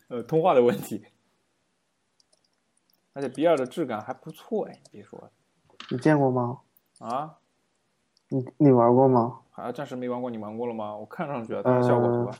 [0.09, 1.03] 呃通话的问题。
[3.13, 5.31] 而且 B 二的质感还不错哎，你别说
[5.89, 6.59] 你见过吗？
[6.99, 7.39] 啊，
[8.29, 9.39] 你你玩过吗？
[9.53, 10.95] 啊暂时没玩过，你玩过了吗？
[10.95, 12.37] 我看上去啊，它的效果图啊，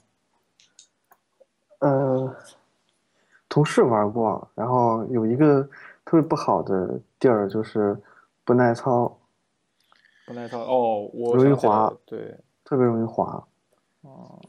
[1.81, 2.35] 呃，
[3.47, 5.61] 同事玩过，然后有一个
[6.05, 7.95] 特别不好的地儿就是
[8.43, 9.15] 不耐操，
[10.25, 13.43] 不耐操哦，我容易滑对，特别容易滑。
[14.01, 14.39] 哦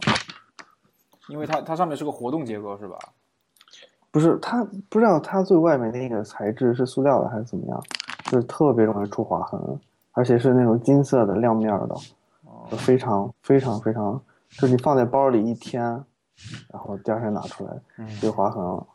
[1.28, 2.98] 因为它它上面是个活动结构是吧？
[4.10, 7.82] 不是它不知道它最外面那个材质是塑料的还是怎么样，
[8.24, 9.58] 就是特别容易出划痕，
[10.12, 11.94] 而且是那种金色的亮面的，
[12.44, 16.04] 哦就非常非常非常，就是你放在包里一天，
[16.72, 18.86] 然后第二天拿出来嗯，就划痕了。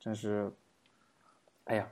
[0.00, 0.50] 真是，
[1.64, 1.86] 哎呀，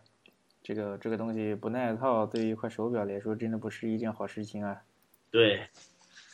[0.63, 4.83] 这个这个东西不耐操，对于一块手表来说，真的不是一件好事情啊。
[5.31, 5.69] 对，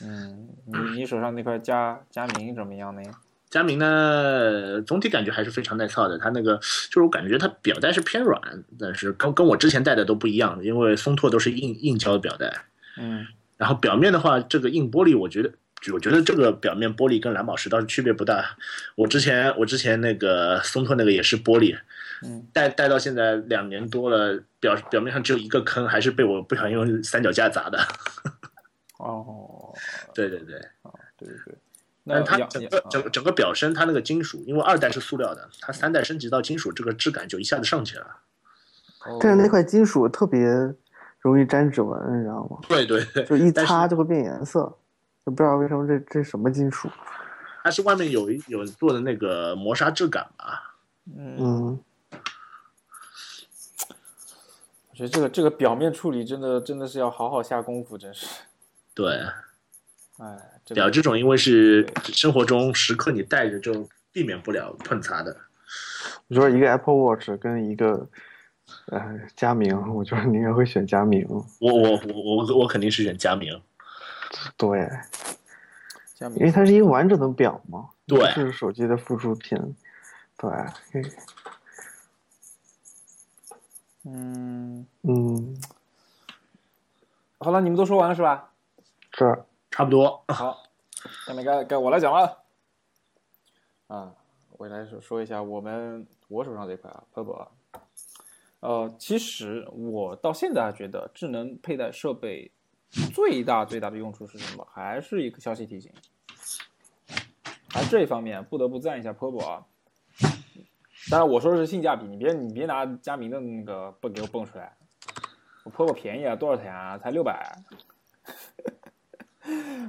[0.00, 3.02] 嗯，你你手上那块佳佳明怎么样呢？
[3.48, 6.18] 佳明呢，总体感觉还是非常耐操的。
[6.18, 8.40] 它那个就是我感觉它表带是偏软，
[8.78, 12.52] 但是跟跟我之前戴的都不一样，因为松拓都是硬硬胶的表带。
[12.98, 13.26] 嗯，
[13.56, 15.52] 然后表面的话，这个硬玻璃，我觉得，
[15.92, 18.56] 我觉得这个表面玻璃跟蓝宝石倒是区别不大。
[18.94, 21.78] 我之前我之前那个松拓那个也是玻璃，
[22.22, 27.78] 嗯，戴戴到现在两年多了，表表面上只有一个坑，还是被我不小心用三脚架砸的。
[28.98, 29.74] 哦，
[30.14, 30.58] 对对对，
[31.18, 31.54] 对对对，
[32.04, 38.06] 那它整个整整个表身，它那个金属，因为二代是塑料的，它三代升级到金属，这个质感就一下子上去了。
[39.04, 40.40] 哦但是那块金属特别
[41.20, 42.58] 容易沾指纹，你知道吗？
[42.68, 44.78] 对对对，就一擦就会变颜色，就
[45.30, 46.88] 不知道为什么这这什么金属。
[47.62, 50.74] 它是外面有一有做的那个磨砂质感吧？
[51.16, 51.80] 嗯，嗯，
[54.90, 58.26] 我觉得这个这个表面处理真的真的是要好好下功夫，真是，
[58.94, 59.20] 对，
[60.18, 65.36] 哎，这个表这种因为是生活中时刻你带着就避免不了碰擦的。
[66.28, 68.08] 我觉得一个 Apple Watch 跟一个
[68.86, 71.26] 呃佳明，我觉得你应该会选佳明。
[71.60, 73.60] 我我我我我肯定是选佳明。
[74.56, 74.88] 对，
[76.36, 79.76] 因为它是一个完整的表嘛，对就是手机的附属品。
[80.36, 80.50] 对，
[84.04, 85.60] 嗯，嗯，
[87.38, 88.52] 好了，你们都说完了是吧？
[89.12, 90.62] 是差不多，好，
[91.26, 92.44] 下面该该我来讲了。
[93.86, 94.14] 啊，
[94.50, 97.48] 我来说说一下我们我手上这块啊，Purple 啊。
[98.60, 102.50] 呃，其实我到现在还觉得智能佩戴设备
[102.90, 104.66] 最大最大的用处是什么？
[104.70, 105.92] 还是一个消息提醒。
[107.74, 109.66] 而这一方面不得不赞一下 Purple 啊。
[111.10, 114.76] 当然我说的是性价比，你别你别拿佳明的那个蹦给我蹦出来。
[115.64, 116.96] 我 Purple 便宜啊，多少钱啊？
[116.98, 117.56] 才六百。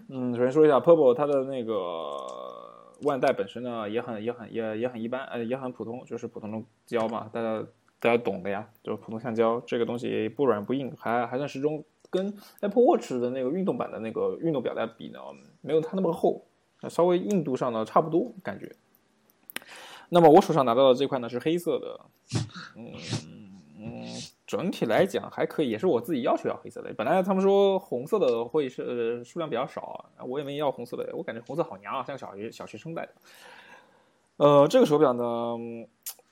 [0.09, 7.65] 嗯，首先说一下 Purple 它的那个腕带本身呢，也很也很也也很一般，呃，也很普通，就是普通的胶嘛，大家
[7.99, 11.83] 大家懂的呀，就是普通橡胶，这个东西不软不硬，还还算适中，
[12.17, 15.19] 跟 Apple Watch 的那个运动版的那个运动表带比呢，
[15.61, 16.43] 没有它那么厚，
[16.89, 18.75] 稍微硬度上呢差不多感觉。
[20.09, 21.99] 那么我手上拿到的这块呢是黑色的，
[22.75, 22.93] 嗯
[23.79, 24.05] 嗯
[24.47, 26.93] 整体来讲还可以，也是我自己要求要黑色的。
[26.93, 31.13] 本来他们说红色的会是、呃数量比较少，我也没要红色的。
[31.13, 33.11] 我感觉红色好娘啊，像小学小学生戴的。
[34.37, 35.57] 呃，这个手表呢，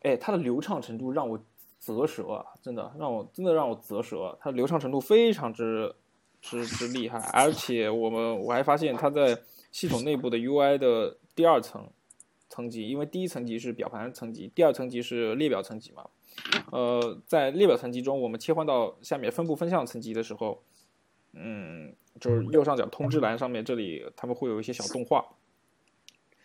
[0.04, 1.38] 哎，它的流畅程度让我
[1.86, 4.36] 啧舌啊，真的让我真的让我啧舌。
[4.42, 5.94] 它流畅程度非常之
[6.42, 9.38] 之之厉害，而且我们我还发现它在
[9.72, 11.88] 系统内部的 UI 的第二层
[12.50, 16.08] 层级，因为第一层级是表盘层级，第二层级是列表层级嘛。
[16.72, 20.64] 呃，在列表层级中，我们切换到下面分布分项层级的时候，
[21.34, 25.26] 嗯，就是右上角通知栏上面这里，他们会有一些小动画。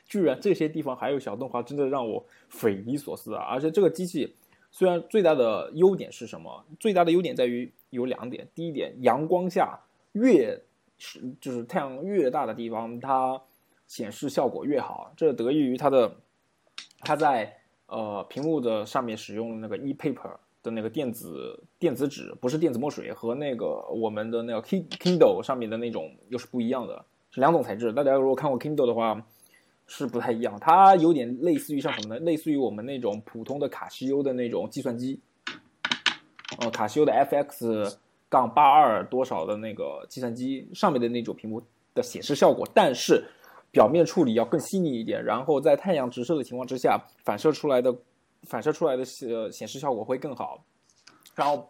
[0.07, 3.45] 居然这些地方还有小动画，真的让我匪夷所思啊！
[3.45, 4.35] 而且这个机器
[4.71, 6.65] 虽然最大的优点是什么？
[6.79, 8.47] 最大的优点在于有两点。
[8.55, 9.81] 第一点，阳光下
[10.13, 10.61] 越
[10.97, 13.41] 是就是太阳越大的地方，它
[13.87, 15.13] 显示效果越好。
[15.17, 16.15] 这得益于它的
[17.01, 17.57] 它在
[17.87, 27.93] 呃屏幕的上面使用那个 e-paper 的那个电子电子纸，不是电子墨水，和那个我们的那个 Ki- Kindle 上面的那种又是不一样的，是两种材质。
[27.93, 29.27] 大家如果看过 Kindle 的话，
[29.93, 32.21] 是不太一样，它有点类似于像什么呢？
[32.21, 35.21] 类似于我们那种普通的卡西欧的那种计算机，
[36.61, 37.97] 呃，卡西欧的 FX
[38.29, 41.61] 杠八二多少的那个计算机上面的那种屏幕
[41.93, 43.25] 的显示效果，但是
[43.73, 47.93] 表面处理要更细腻一点，然后在太阳直射的情况之下，反射出来的
[48.45, 50.65] 反射出来的呃显示效果会更好。
[51.35, 51.69] 然后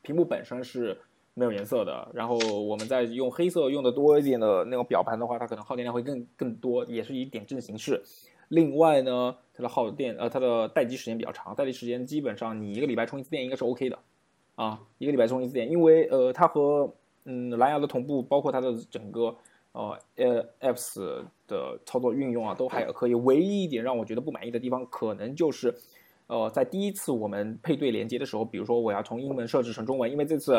[0.00, 0.98] 屏幕本身是
[1.38, 8.02] 没有颜色的，然后我们再用黑色用的多一点的那种表盘的话，它可能耗电量会更更多，也是以点阵形式。
[8.48, 13.98] 另外呢，它的耗电呃它的待机时间比较长，待机时间基本上你一个礼拜充一次电应该是 OK 的，
[14.56, 16.92] 啊，一个礼拜充一次电，因为呃它和
[17.24, 19.36] 嗯蓝牙的同步，包括它的整个
[19.72, 23.14] 呃呃 apps 的操作运用啊，都还可以。
[23.14, 25.74] 唯一一点让我觉得不满意的地方，可能就是
[26.26, 30.52] 呃在第一次我们配对连接的时候，比如说我要从英文设置成中文，因为这次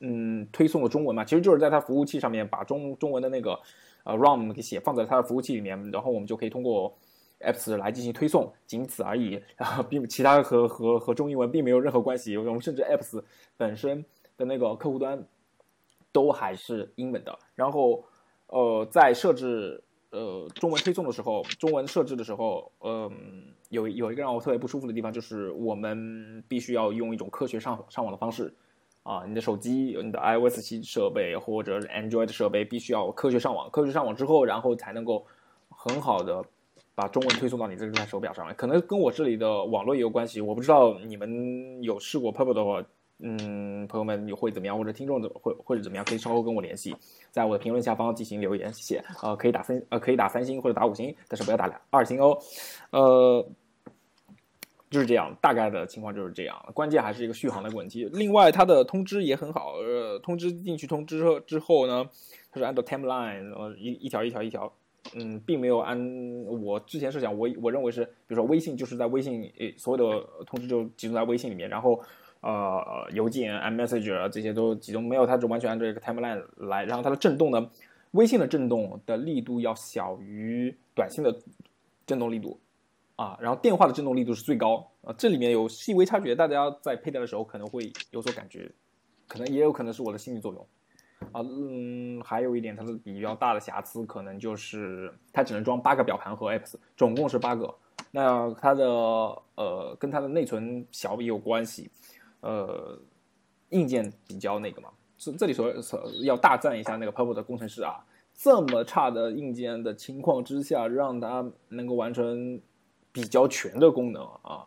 [0.00, 3.60] 嗯推送了中文嘛，其实就是在它服务器上面把中中文的那个
[4.04, 6.96] 呃 ROM 给写放在它的服务器里面，然后我们就可以通过
[7.40, 9.40] apps 来进行推送，仅此而已。
[9.56, 12.36] 然后并其他和和和中英文并没有任何关系。
[12.36, 13.22] 我们甚至 apps
[13.56, 14.04] 本身
[14.36, 15.22] 的那个客户端
[16.12, 17.38] 都还是英文的。
[17.54, 18.02] 然后
[18.46, 23.12] 呃，在设置呃中文推送的时候，中文设置的时候，嗯、
[23.68, 28.52] 有有一个让我特别不舒服的地方，就是我们必须要用一种科学上上网的方式。
[29.02, 35.24] 啊，你的手机、你的 iOS 系设备或者 Android 设备必须要科学上网，科学上网之后，然后才能够
[35.70, 36.44] 很好的
[36.94, 38.52] 把中文推送到你这台手表上来。
[38.52, 42.84] 可能跟我这里的网络也有关系，我不知道你们有试过 Purple 的话，
[43.20, 46.94] 嗯，朋友们你会怎么样，或者听众怎会或者怎么样，可以稍后跟我联系，
[47.30, 49.02] 在我的评论下方进行留言，谢谢。
[49.22, 52.38] 呃，可以打三呃可以打三星或者打五星，但是不要打两二星哦。
[52.90, 53.48] 呃。
[54.90, 56.60] 就是这样，大概的情况就是这样。
[56.74, 58.04] 关键还是一个续航的问题。
[58.12, 62.04] 另外，它的通知也很好，呃，通知进去通知之后呢，
[62.50, 64.72] 它是按照 timeline，呃，一一条一条一条，
[65.14, 65.96] 嗯，并没有按
[66.44, 72.02] 我之前是想我我认为是，比如说微信就是在微信，诶，所有的通知就集中在微信里面，然后
[72.40, 76.84] 呃，邮件、iMessage 啊这些都集中，没有，它就完全按照这个 timeline 来。
[76.84, 77.70] 然后它的震动呢，
[78.10, 81.32] 微信的震动的力度要小于短信的
[82.04, 82.58] 震动力度。
[83.20, 88.72] 啊，然后电话的震动力度是最高啊，这里面有细微差距，大家在佩戴的时候可能会有所感觉，
[89.28, 90.66] 可能也有可能是我的心理作用
[91.30, 91.42] 啊。
[91.42, 97.74] 嗯，还有一点它的比较大的瑕疵，可能就是它只能装八个表盘和 apps，总共是八个。
[98.10, 101.90] 那它的呃跟它的内存小也有关系，
[102.40, 102.98] 呃，
[103.68, 104.88] 硬件比较那个嘛。
[105.18, 105.70] 这这里说
[106.22, 108.02] 要大赞一下那个 Purple 的工程师啊，
[108.32, 112.58] 这么差的硬件的情况之下，让它能够完成。
[113.12, 114.66] 比较全的功能啊，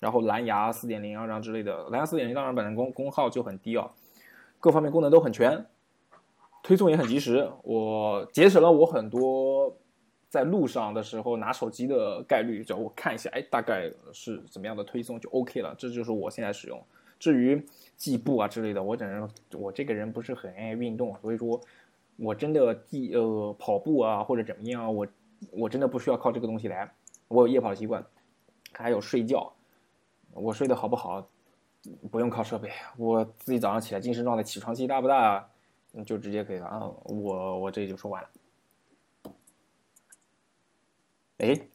[0.00, 3.90] 然后蓝牙四点零啊，然后之类的，蓝牙四点零当然本身功功耗就很低啊，
[4.58, 5.66] 各方面功能都很全，
[6.62, 9.76] 推送也很及时，我节省了我很多
[10.28, 16.82] 在路上的时候拿手机的概率，只要我看一下，哎，大概是怎么样的推送就 OK 了，这就是我现在使用。
[17.18, 17.64] 至于
[17.96, 21.60] 计步啊之类的，我整人我这个人不是很爱运动，所以说
[22.16, 25.06] 我真的计呃跑步啊或者怎么样，我
[25.50, 26.92] 我真的不需要靠这个东西来。
[27.32, 28.04] 我有夜跑的习惯，
[28.72, 29.50] 还有睡觉，
[30.32, 31.26] 我睡得好不好，
[32.10, 35.48] 不用靠设备，我自己早上起来精神状态、起床气大不大，
[36.04, 36.86] 就直接可以了啊！
[37.04, 38.28] 我我这就说完了。
[41.38, 41.68] 哎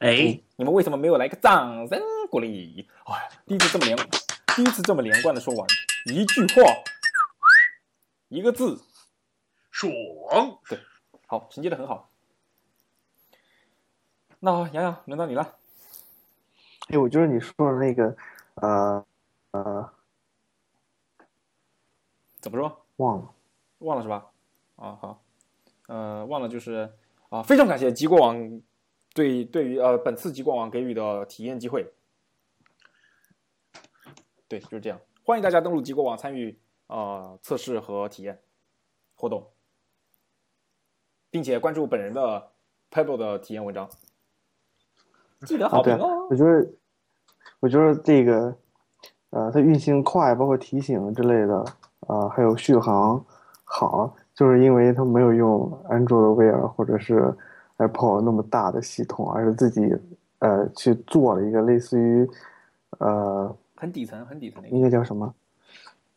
[0.00, 2.88] 哎，你们为什么没有来个掌声鼓励？
[3.04, 3.96] 哎，第一次这么连，
[4.56, 5.66] 第一次这么连贯的说完
[6.06, 6.62] 一句话，
[8.28, 8.82] 一个字，
[9.70, 9.92] 爽。
[10.68, 10.80] 对，
[11.28, 12.10] 好，承接的很好。
[14.44, 15.56] 那好洋洋，轮到你了。
[16.88, 18.14] 哎，我就是你说的那个，
[18.56, 19.06] 呃，
[19.52, 19.90] 呃，
[22.42, 22.84] 怎么说？
[22.96, 23.34] 忘了。
[23.78, 24.30] 忘了是吧？
[24.76, 25.22] 啊，好，
[25.86, 26.92] 呃，忘了就是
[27.30, 28.60] 啊，非常感谢极过网
[29.14, 31.90] 对对于呃本次极过网给予的体验机会。
[34.46, 35.00] 对，就是这样。
[35.24, 38.42] 欢迎大家登录极过网参与呃测试和体验
[39.14, 39.50] 活动，
[41.30, 42.52] 并且关注本人的
[42.90, 43.88] Pebble 的体验文章。
[45.44, 46.26] 记得好评哦。
[46.30, 46.66] 我觉得，
[47.60, 48.54] 我觉得这个
[49.30, 51.64] 呃，它运行快，包括提醒之类的
[52.06, 53.22] 啊，还有续航
[53.64, 57.34] 好，就是因为它没有用 Android Wear 或者是
[57.78, 59.94] Apple 那么大的系统，而是自己
[60.38, 62.28] 呃去做了一个类似于
[62.98, 63.54] 呃。
[63.76, 65.34] 很底层，很底层的，应该叫什么？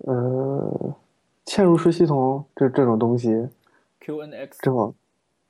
[0.05, 0.95] 呃，
[1.45, 3.49] 嵌入式系统这这种东西
[3.99, 4.93] ，QNX 之后，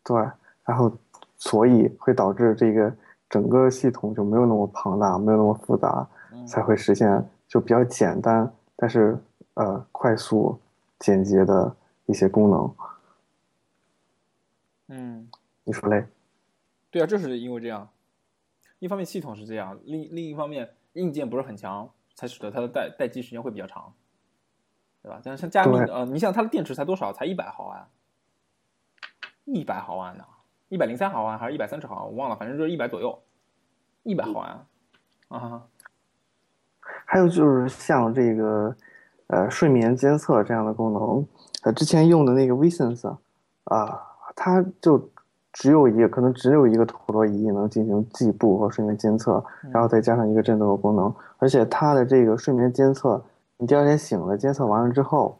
[0.04, 0.18] 对，
[0.64, 0.92] 然后
[1.36, 2.92] 所以会导致这个
[3.30, 6.08] 整个系统就没有那么庞大，没有那么复杂，
[6.48, 9.18] 才会实现就比较简单，但是
[9.56, 10.60] 呃快速
[11.00, 11.76] 简洁的
[12.06, 12.76] 一些功能。
[14.88, 15.30] 嗯，
[15.64, 16.08] 你说嘞？
[16.90, 17.90] 对啊，就是因为这样，
[18.80, 21.90] 一方面系统是这样，另另一方面硬件不是很强。
[22.20, 23.94] 才使得它的待待机时间会比较长，
[25.04, 25.22] 对吧？
[25.24, 27.14] 像像加密呃，你像它的电池才多少？
[27.14, 27.88] 才一百毫安，
[29.46, 30.26] 一百毫安呢？
[30.70, 32.06] 一百零三毫安还是一百三十毫安？
[32.06, 33.18] 我忘了，反正就是一百左右，
[34.04, 34.66] 一百毫安
[35.30, 35.64] 啊。
[37.06, 38.76] 还有就是像这个
[39.28, 41.28] 呃睡眠监测这样的功能，
[41.64, 43.16] 呃之前用的那个 Visense
[43.66, 44.02] 啊，
[44.36, 45.10] 它就。
[45.54, 53.20] 只有一个可能只有一个陀螺仪能进行计步和睡眠监测，然后再加上一个震动的功能，而且它的这个睡眠监测，
[53.58, 55.40] 你第二天醒了监测完了之后，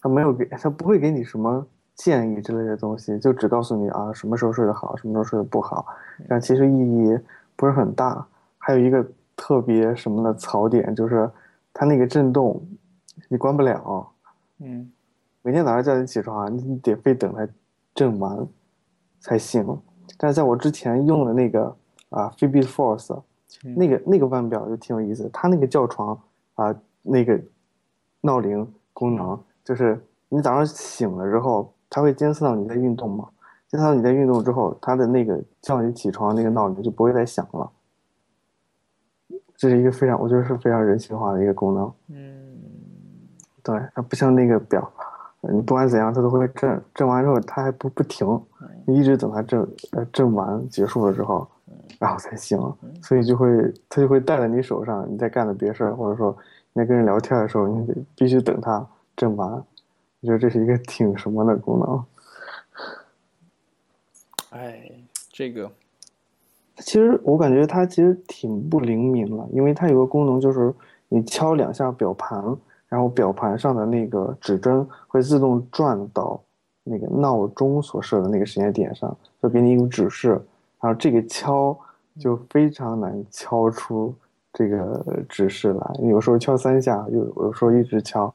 [0.00, 5.86] 它没有给，它不会给你什么建议之类的东西，就只告诉你啊什么时候睡得好，什么时候睡得不好，
[6.28, 7.18] 但其实意义
[7.56, 8.26] 不是很大。
[8.58, 11.30] 还有一个特别什么的槽点就是，
[11.72, 12.60] 它那个震动
[13.28, 14.08] 你关不了，
[14.58, 14.90] 嗯，
[15.42, 17.46] 每天早上叫你起床，你得非等它
[17.94, 18.46] 震完。
[19.20, 19.80] 才行，
[20.18, 21.74] 但是在我之前用的那个
[22.10, 23.22] 啊，Fitbit Force，
[23.74, 25.30] 那个那个腕表就挺有意思。
[25.32, 26.20] 它那个叫床
[26.56, 27.40] 啊，那个
[28.20, 33.28] 闹铃功能，就是你早上醒了之后，它会监测到你在运动嘛？
[33.68, 37.70] 监测到你在运动之后，它的那个叫你起床那个闹铃就不会再响了。
[39.56, 41.92] 这是一个非常，我觉得是非常人性化的一个功能。
[42.08, 42.58] 嗯，
[43.62, 44.92] 对，它不像那个表。
[45.42, 48.26] 你不管怎样，它都会震，震完之后它还不不停，
[48.86, 49.60] 你一直等它震，
[49.92, 51.46] 呃，震完结束了之后，
[52.00, 52.58] 然后才行。
[53.04, 56.36] 所以就会，它就会戴在你手上，你在干的别事儿，或者说
[56.72, 58.84] 你在跟人聊天的时候，你得必须等它
[59.14, 59.62] 震完。
[60.24, 62.04] 我觉得这是一个挺什么的功能。
[64.50, 64.90] 哎，
[65.30, 65.70] 这个，
[66.78, 70.74] 其实我感觉它其实挺不灵敏了，因为它有个功能就是
[71.10, 72.56] 你敲两下表盘。
[72.86, 76.40] 然后表盘上的那个指针会自动转到
[76.84, 80.40] 那个闹钟所设的那个时间点上，就给你一个指示。
[80.80, 81.76] 然后这个敲
[82.20, 84.14] 就非常难敲出
[84.52, 88.32] 这个指示来，有时候敲三下，有有时候一直敲，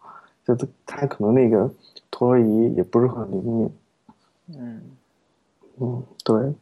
[0.55, 1.69] 就它它可能那个
[2.11, 3.71] 陀螺仪也不是很灵敏。
[4.57, 4.81] 嗯
[5.79, 6.53] 嗯，对。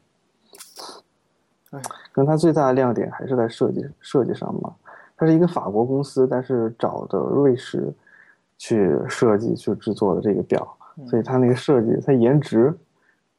[1.71, 1.81] 哎，
[2.11, 4.73] 可能它最大的亮点还是在设计设计上嘛。
[5.17, 7.91] 它是一个法国公司，但是找的瑞士
[8.57, 10.77] 去设计去制作的这个表，
[11.07, 12.71] 所以它那个设计它颜值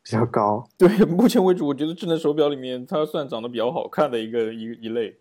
[0.02, 0.66] 比较高。
[0.76, 5.16] 对，目前为止，我觉得智能手表里面它算长得比较好看的一个一一类。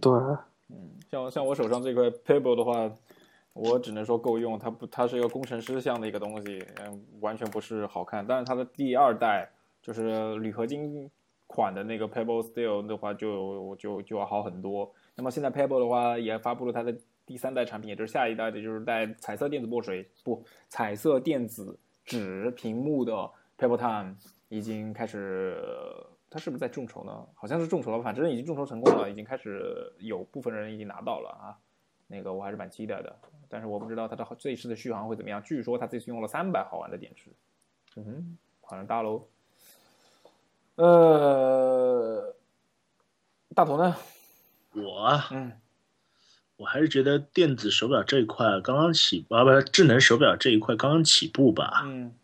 [0.00, 0.12] 对，
[0.68, 0.76] 嗯，
[1.10, 2.90] 像像我手上这块 Pebble 的话，
[3.60, 8.24] 我只能说够用，它不，它是一个工程师像的一个东西，嗯，完全不是好看。
[8.24, 9.50] 但是它的第二代
[9.82, 11.10] 就是铝合金
[11.48, 14.88] 款的那个 Pebble Steel 的话，就就就要好很多。
[15.16, 16.96] 那么现在 Pebble 的话也发布了它的
[17.26, 23.12] 第三代产品，也就是下一代的，就是带彩色电子墨水不彩色电子纸屏幕的
[23.58, 24.14] Pebble Time
[24.48, 25.60] 已经开始，
[26.30, 27.26] 它是不是在众筹呢？
[27.34, 31.58] 好像是众筹了，反正已经众筹成功了，已经开始有部分人已经拿到了啊。
[32.08, 33.16] 那个我还是蛮期待的，
[33.48, 35.40] 但是我不知道它的这次的续航会怎么样。
[35.44, 37.30] 据说它这次用了三百毫安的电池，
[37.96, 39.28] 嗯哼，好像大喽。
[40.76, 42.34] 呃，
[43.54, 43.96] 大头呢？
[44.72, 45.52] 我，嗯，
[46.56, 51.82] 我还是觉得电子手表这一块刚刚起啊，不，智能手表这一块刚刚起步吧。
[51.84, 52.14] 嗯，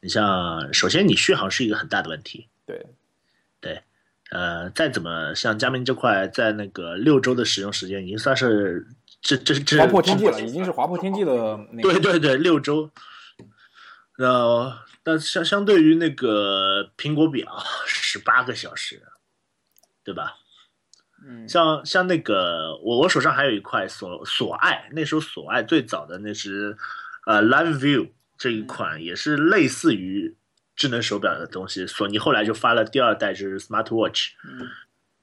[0.00, 2.48] 你像，首先你续航是一个很大的问题。
[2.64, 2.86] 对，
[3.60, 3.82] 对，
[4.30, 8.86] 呃，再怎么像佳明这块，在那个六周的使用时间，已经算是
[9.20, 11.92] 这这这划破天际了，已经是划破天际的 那个。
[11.92, 12.90] 对对对，六周。
[14.18, 19.02] 呃，但相相对于那个苹果表，十八个小时，
[20.02, 20.34] 对吧？
[21.24, 26.76] 嗯，像像那个我我手上还有一块索索爱，那时候索爱最早的那只
[27.26, 30.36] 呃 Live View 这一款也是类似于
[30.76, 34.68] 智能手表的东西，索尼后来就发了第二代就是 Smart Watch，嗯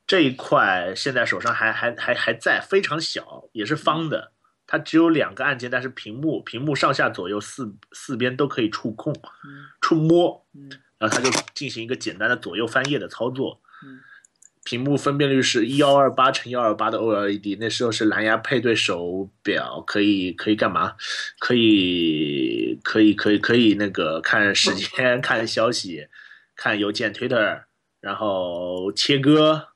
[0.07, 4.31] 这一块现在手上还还还还在，非常小，也是方的，
[4.67, 13.61] 它只有两个按键，但是屏幕屏幕上下左右四四边都可以触控、嗯触摸，嗯然后它就进行一个简单的左右翻页的操作。
[13.83, 13.99] 嗯
[14.65, 20.95] 屏幕分辨率是一幺二八乘幺二八的 OLED，那时候是蓝牙配对手表，可以可以干嘛？
[21.37, 26.07] 可以可以可以可以那个看时间、 看消息、
[26.55, 27.65] 看邮件、Twitter，
[28.01, 29.67] 然后切割，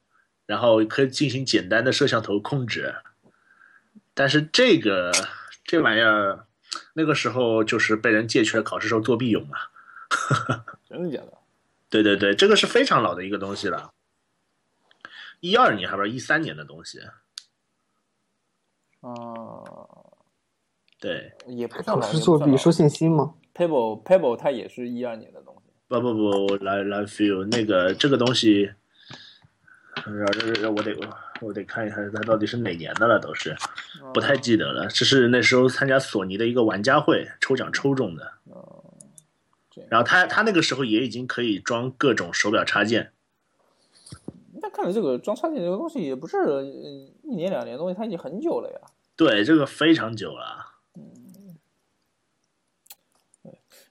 [0.49, 2.95] 然后可以进行简单的摄像头控制。
[4.15, 5.11] 但是这个
[5.63, 6.47] 这玩意儿，
[6.93, 9.57] 那个时候就是被人借去了考试时候作弊用嘛。
[10.89, 11.37] 真的假的？
[11.87, 13.91] 对对对，这个是非常老的一个东西了，
[15.39, 16.99] 一二年还不是一三年的东西。
[19.01, 19.13] 啊，
[20.99, 25.71] 对，也不算考老试作弊收信息吗？Pebble Pebble 它也是一二年的东西。
[25.87, 28.75] 不不不，来来 feel 那个这个东西，呃，
[30.69, 30.95] 我得
[31.41, 33.55] 我得看一下它到底是哪年的了，都是
[34.13, 34.87] 不太记得了。
[34.87, 38.33] 这是那时候参加索尼的一个玩家会抽奖抽中的。
[38.45, 38.83] 哦，
[39.87, 43.11] 然后他他那个时候也已经可以装各种手表插件，
[44.61, 48.79] 那看来这个装插件这个东西也不是呃一年两年的东西，它已经很久了呀。
[49.15, 50.68] 对，这个非常久了。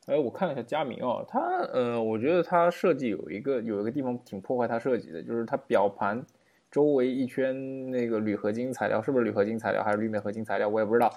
[0.08, 1.38] 哎，我看了一下佳明哦，它
[1.70, 6.24] 呃，我觉得它设计有一个有一个地方挺破坏它设计的，就是它表盘
[6.70, 11.12] 周围一圈那个铝合金材料，是不是铝合金材料还是铝镁合金材料，我也不知道。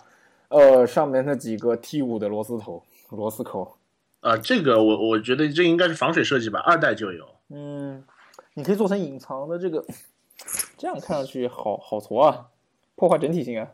[0.50, 3.78] 呃，上面那几个 T 五的螺丝头、螺丝口，
[4.20, 7.26] 呃，这个我我觉得这应该是防水设计吧，二代就有。
[7.48, 8.04] 嗯，
[8.56, 9.82] 你可以做成隐藏的这个，
[10.78, 12.50] 这样看上去好好挫啊，
[12.96, 13.72] 破坏整体性啊。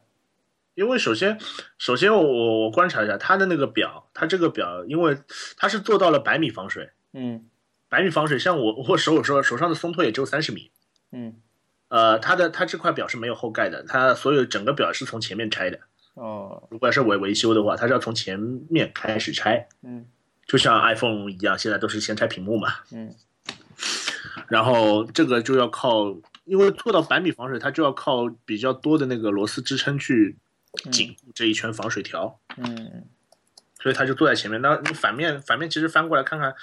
[0.78, 1.39] 因为首先，
[1.80, 5.17] 首先我我我观察一下它的那个表，它这个表，因为
[5.57, 7.49] 它是做到了百米防水，嗯。
[7.89, 10.69] 百米防水，像我我手手手上的松拓也只有三十米，
[11.13, 11.36] 嗯，
[11.88, 15.80] 呃，它的它这块表是没有后盖的，它所有整个表是从前面拆的。
[16.15, 18.38] 哦，如果要是维维修的话，它是要从前
[18.69, 20.05] 面开始拆，嗯。
[20.45, 23.15] 就像 iPhone 一样，现在都是先拆屏幕嘛，嗯。
[24.49, 26.13] 然后这个就要靠，
[26.43, 30.36] 因为做到百米防水，它就要靠比较多的那个螺丝支撑去
[30.91, 32.39] 紧固这一圈防水条。
[32.57, 33.03] 嗯
[33.80, 34.59] 所以他就坐在前面。
[34.59, 36.53] 那你反面反面其实翻过来看看，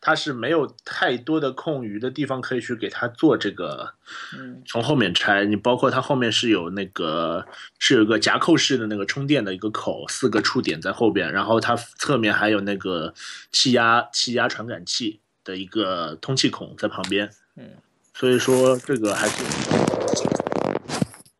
[0.00, 3.94] 它是没有太多的空余的地方可以去给它做这个
[4.36, 5.44] 嗯从后面拆。
[5.44, 7.46] 你包括它后面是有那个
[7.78, 13.14] 是有一个夹扣式的那个充电的一个口，四个触点在后边，然后它侧面还有那个
[13.52, 17.30] 气压气压传感器的一个通气孔在旁边。
[17.56, 17.70] 嗯，
[18.12, 19.44] 所以说这个还是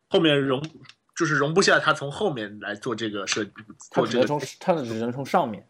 [0.07, 0.65] 后面容。
[1.15, 3.43] 就是容不下它从后面来做这个设
[3.93, 5.67] 做这个它只能从它只能从上面。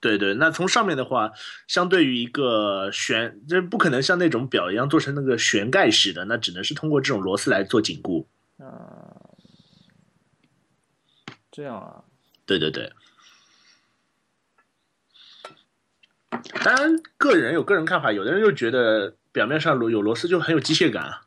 [0.00, 1.30] 对对，那从上面的话，
[1.68, 8.26] 相对于一个悬，这不可能像那种表一样做成那个悬盖式的，那只能是通过这种螺丝来做紧固。
[8.56, 9.12] 啊，
[11.52, 12.04] 这样啊，
[12.46, 12.90] 对对对。
[16.64, 21.26] 当然，个人有个人看法，有的人就觉得表面上螺有螺丝就很有机械感啊，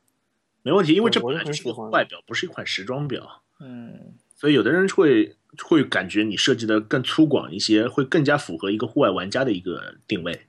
[0.64, 10.47] 没问题，因为这我本来就是个也很喜欢外表，不是一款时装表，嗯所以有的人会会感觉你设计的更粗犷一些，会更加符合一个户外玩家的一个定位。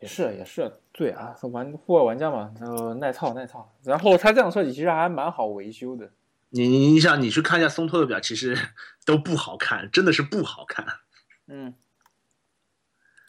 [0.00, 3.74] 也是也是，对啊，玩户外玩家嘛，呃，耐操耐操。
[3.82, 6.12] 然后它这样设计其实还蛮好维修的。
[6.50, 8.54] 你你你想，你去看一下松拓的表，其实
[9.06, 10.86] 都不好看，真的是不好看。
[11.46, 11.74] 嗯，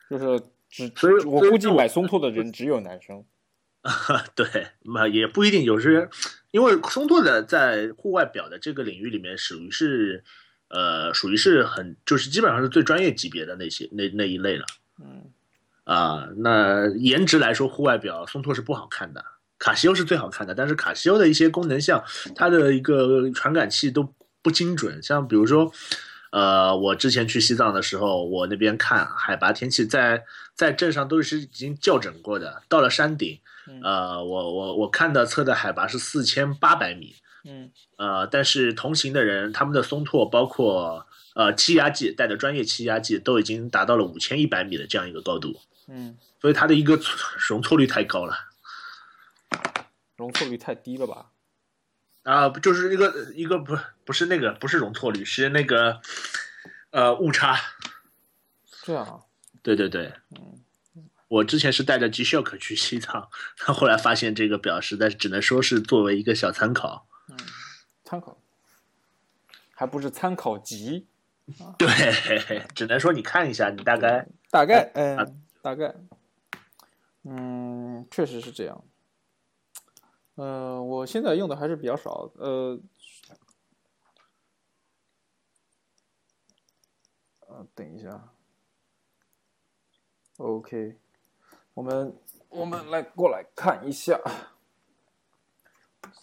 [0.09, 3.23] 就是只所以我所以我估计买松拓的人只有男生。
[4.33, 6.09] 对，那也不一定，有时
[6.49, 10.23] 因为松拓的在户外表的这个领域里面，属于是
[10.69, 14.65] 呃，属于是很就是基本上是最专业级别的那些那那一类了
[14.99, 15.29] 嗯
[15.83, 19.23] 啊、那颜值来说，户外表松拓是不好看的，
[19.59, 22.03] 卡西欧是最好看的，但是卡西欧的一些功能项，
[22.35, 24.11] 它的一个传感器都
[24.41, 25.71] 不精准，像比如说。
[26.31, 33.39] 呃，我之前去西藏的时候，我那边看海拔天气在在镇上都是已经校准过的，到了山顶，嗯
[33.83, 37.71] 呃，我我我看的测的海拔是四千八百米，嗯。
[37.97, 46.99] 呃，但是同行的人他们的松拓包括呃气压计带的专业气压计都已经达到了五千一百米的这样一个高度，嗯，所以它的一个
[47.47, 48.35] 容错率太高了
[50.17, 51.31] 容错率太低了吧？
[52.23, 56.01] 啊、不就是一个一个不不是那个不是容错率，是那个
[56.89, 57.55] 呃误差，
[58.81, 59.19] 这样啊，
[59.61, 60.11] 对对对，
[61.27, 67.07] 我之前是带着 G-Shock 去西藏，但后来发现这个表实在只能说是作为一个小参考。
[67.27, 67.37] 嗯，
[68.03, 68.37] 参考，
[69.73, 71.07] 还不是参考集，
[71.77, 71.87] 对，
[72.75, 75.95] 只能说你看一下，你大概大概，嗯，大概，
[77.23, 78.83] 嗯，确实是这样。
[80.35, 82.79] 呃，我现在用的还是比较少，呃，
[87.47, 88.33] 呃，等一下
[90.37, 90.97] ，OK，
[91.75, 92.17] 我们
[92.47, 94.17] 我们来过来看一下，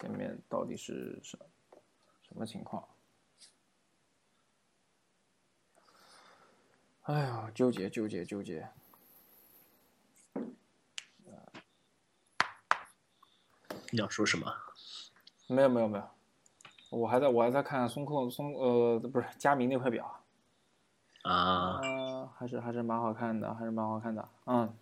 [0.01, 1.39] 下面到底是什
[2.23, 2.89] 什么情况？
[7.03, 8.69] 哎呀，纠结纠结纠结。
[13.91, 14.51] 你要说什么？
[15.49, 16.09] 没有没有没有，
[16.89, 20.23] 我还在我还在看松控松呃不是佳明那块表
[21.25, 24.75] 啊，呃还是还是蛮好看的，还是蛮好看的，嗯，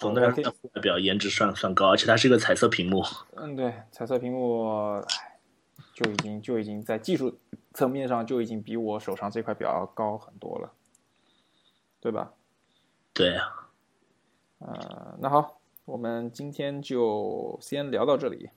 [0.00, 0.42] 总的来说，
[0.72, 3.04] 外表颜值算算高，而且它是一个彩色屏幕。
[3.36, 5.38] 嗯，对，彩色屏幕，唉，
[5.94, 7.38] 就已经就已经在技术
[7.74, 10.72] 层面上就已经比我手上这块表要高很多了，
[12.00, 12.32] 对吧？
[13.12, 13.52] 对呀。
[14.58, 15.58] 呃，那好。
[15.86, 18.50] 我们今天就先聊到这里，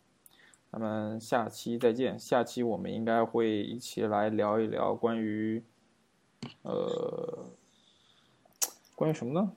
[0.71, 2.19] 咱们下期再见。
[2.19, 5.63] 下期我们应该会一起来聊一聊关于，
[6.61, 7.49] 呃，
[8.93, 9.51] 关于什么呢？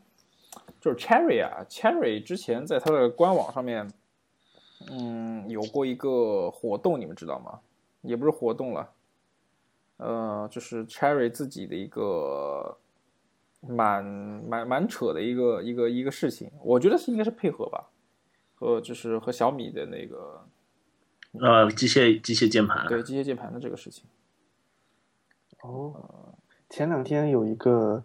[0.81, 3.91] 就是 Cherry 啊，Cherry 之前在它的官网上面，
[4.91, 7.61] 嗯，有过一个活动，你们知道吗？
[8.03, 8.93] 也不是活动了，
[9.97, 12.79] 呃，就是 Cherry 自己的一个。
[13.69, 17.89] 蛮蛮蛮扯的一个一个一个事情，我觉得是应该是配合吧，
[18.55, 20.47] 和就是和小米的那个，
[21.41, 24.05] 呃，机械机械键盘，对机械键盘的这个事情。
[25.63, 26.37] 哦，
[26.71, 28.05] 前两天有一个，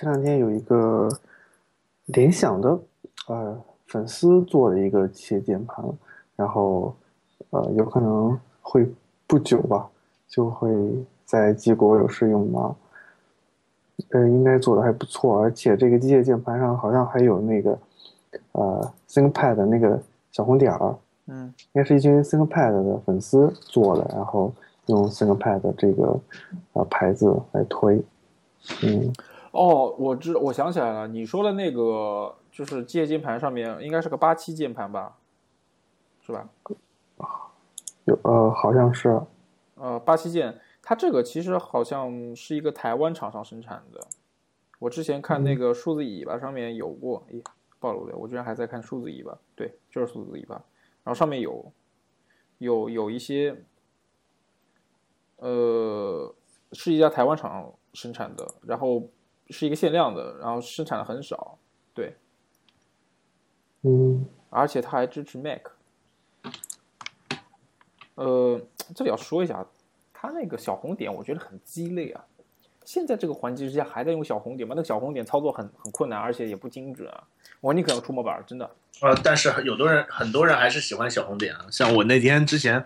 [0.00, 1.10] 前两天有一个
[2.06, 2.80] 联想的
[3.26, 5.84] 呃粉丝做的一个机械键盘，
[6.36, 6.96] 然后
[7.50, 8.90] 呃有可能会
[9.26, 9.86] 不久吧
[10.26, 10.74] 就会
[11.26, 12.74] 在机国有试用吗？
[14.12, 17.78] 呃，应该做的还不错，而且这个机械键盘上好像还有那个，
[18.52, 20.00] 呃，ThinkPad 的那个
[20.32, 20.96] 小红点儿，
[21.26, 24.50] 嗯，应该是一群 ThinkPad 的粉丝做的，然后
[24.86, 26.18] 用 ThinkPad 这个
[26.72, 28.02] 呃牌子来推，
[28.82, 29.12] 嗯，
[29.52, 35.18] 哦，我知，我想起来了，你说的那个就是机械键盘上面应该是个八七键盘吧，
[36.20, 36.48] 是吧？
[38.04, 39.20] 有，呃，好像是，
[39.74, 40.60] 呃，八七键。
[40.82, 44.00] 它这个其实好像是一个台湾厂商生产的，
[44.78, 47.42] 我之前看那个数字尾巴上面有过，诶，
[47.78, 50.54] 暴露了，我居然还在看数字尾巴，对，就是数字尾巴，
[51.04, 51.70] 然后上面有，
[52.58, 53.62] 有有一些，
[55.36, 56.34] 呃，
[56.72, 59.06] 是一家台湾厂生产的，然后
[59.50, 61.58] 是一个限量的，然后生产的很少，
[61.92, 62.14] 对，
[63.82, 65.62] 嗯，而且它还支持 Mac，
[68.14, 68.60] 呃，
[68.94, 69.66] 这里要说一下。
[70.22, 72.22] 它那个小红点，我觉得很鸡肋啊！
[72.84, 74.74] 现在这个环境之下还在用小红点吗？
[74.76, 77.26] 那个小红点操作很很困难，而且也不精准啊！
[77.62, 78.70] 我宁可用触摸板，真的。
[79.00, 81.64] 呃，但是有的人很多人还是喜欢小红点啊。
[81.70, 82.84] 像我那天之前，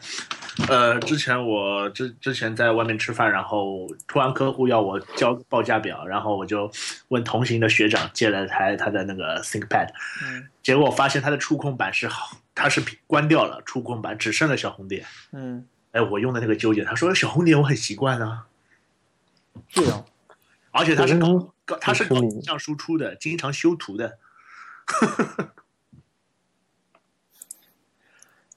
[0.68, 6.70] 呃，之前我之之前在外面吃饭，然后突然客户要我交报价表，然后我就
[7.08, 9.88] 问同行的学长借了台他的那个 ThinkPad，
[10.24, 15.66] 嗯，结果我发现他的触控板是好，他是关掉了触控板，只剩了小红点，嗯。
[15.92, 18.46] 哎，我用的那个纠结，他说小红点我很习惯啊，
[19.72, 20.04] 对啊，
[20.72, 24.18] 而且他是搞搞他是搞影像输出的，经常修图的。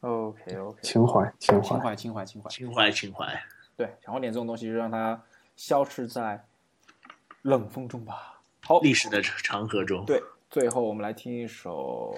[0.01, 3.43] OK OK，情怀情怀情怀情怀情怀情怀情怀，
[3.75, 5.19] 对小红点这种东西，就让它
[5.55, 6.45] 消失在
[7.41, 8.39] 冷风中吧。
[8.63, 10.05] 好，历史的长河中。
[10.05, 12.13] 对，最后我们来听一首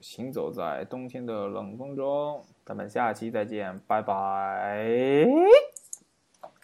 [0.04, 2.36] 《行走在冬天的冷风中》。
[2.64, 5.26] 咱们下期再见，拜拜。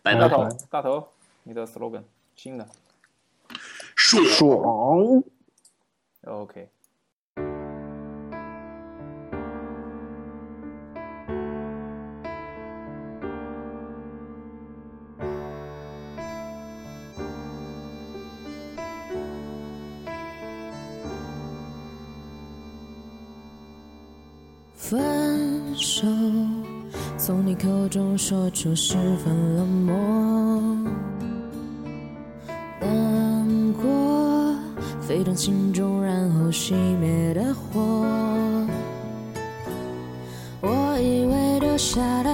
[0.03, 1.09] 大头，大头，
[1.43, 2.67] 你的 slogan 新的，
[3.97, 5.23] 爽。
[6.25, 6.71] OK。
[27.59, 29.95] 口中说出十分冷漠，
[32.81, 34.55] 难过
[35.01, 37.81] 沸腾心中，然后熄灭的火。
[40.61, 42.28] 我以为留下的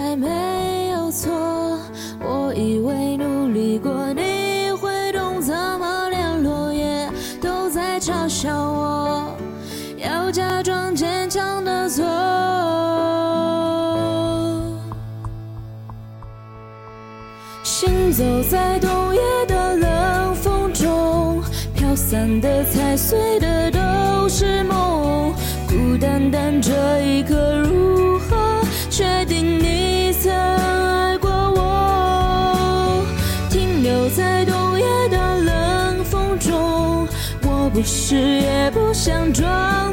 [18.54, 21.42] 在冬夜的冷风中，
[21.74, 25.34] 飘散的、踩碎的都是梦。
[25.66, 26.70] 孤单单这
[27.02, 27.34] 一刻，
[27.64, 33.04] 如何确定你曾爱过我？
[33.50, 37.08] 停留在冬夜的冷风中，
[37.42, 39.83] 我不是也不想装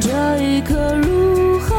[0.00, 0.10] 这
[0.42, 1.74] 一刻，如何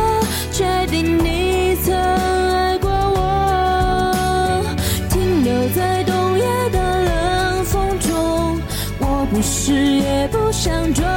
[0.51, 4.65] 确定你曾爱过我？
[5.09, 8.59] 停留在冬夜的冷风中，
[8.99, 11.07] 我不是也不想装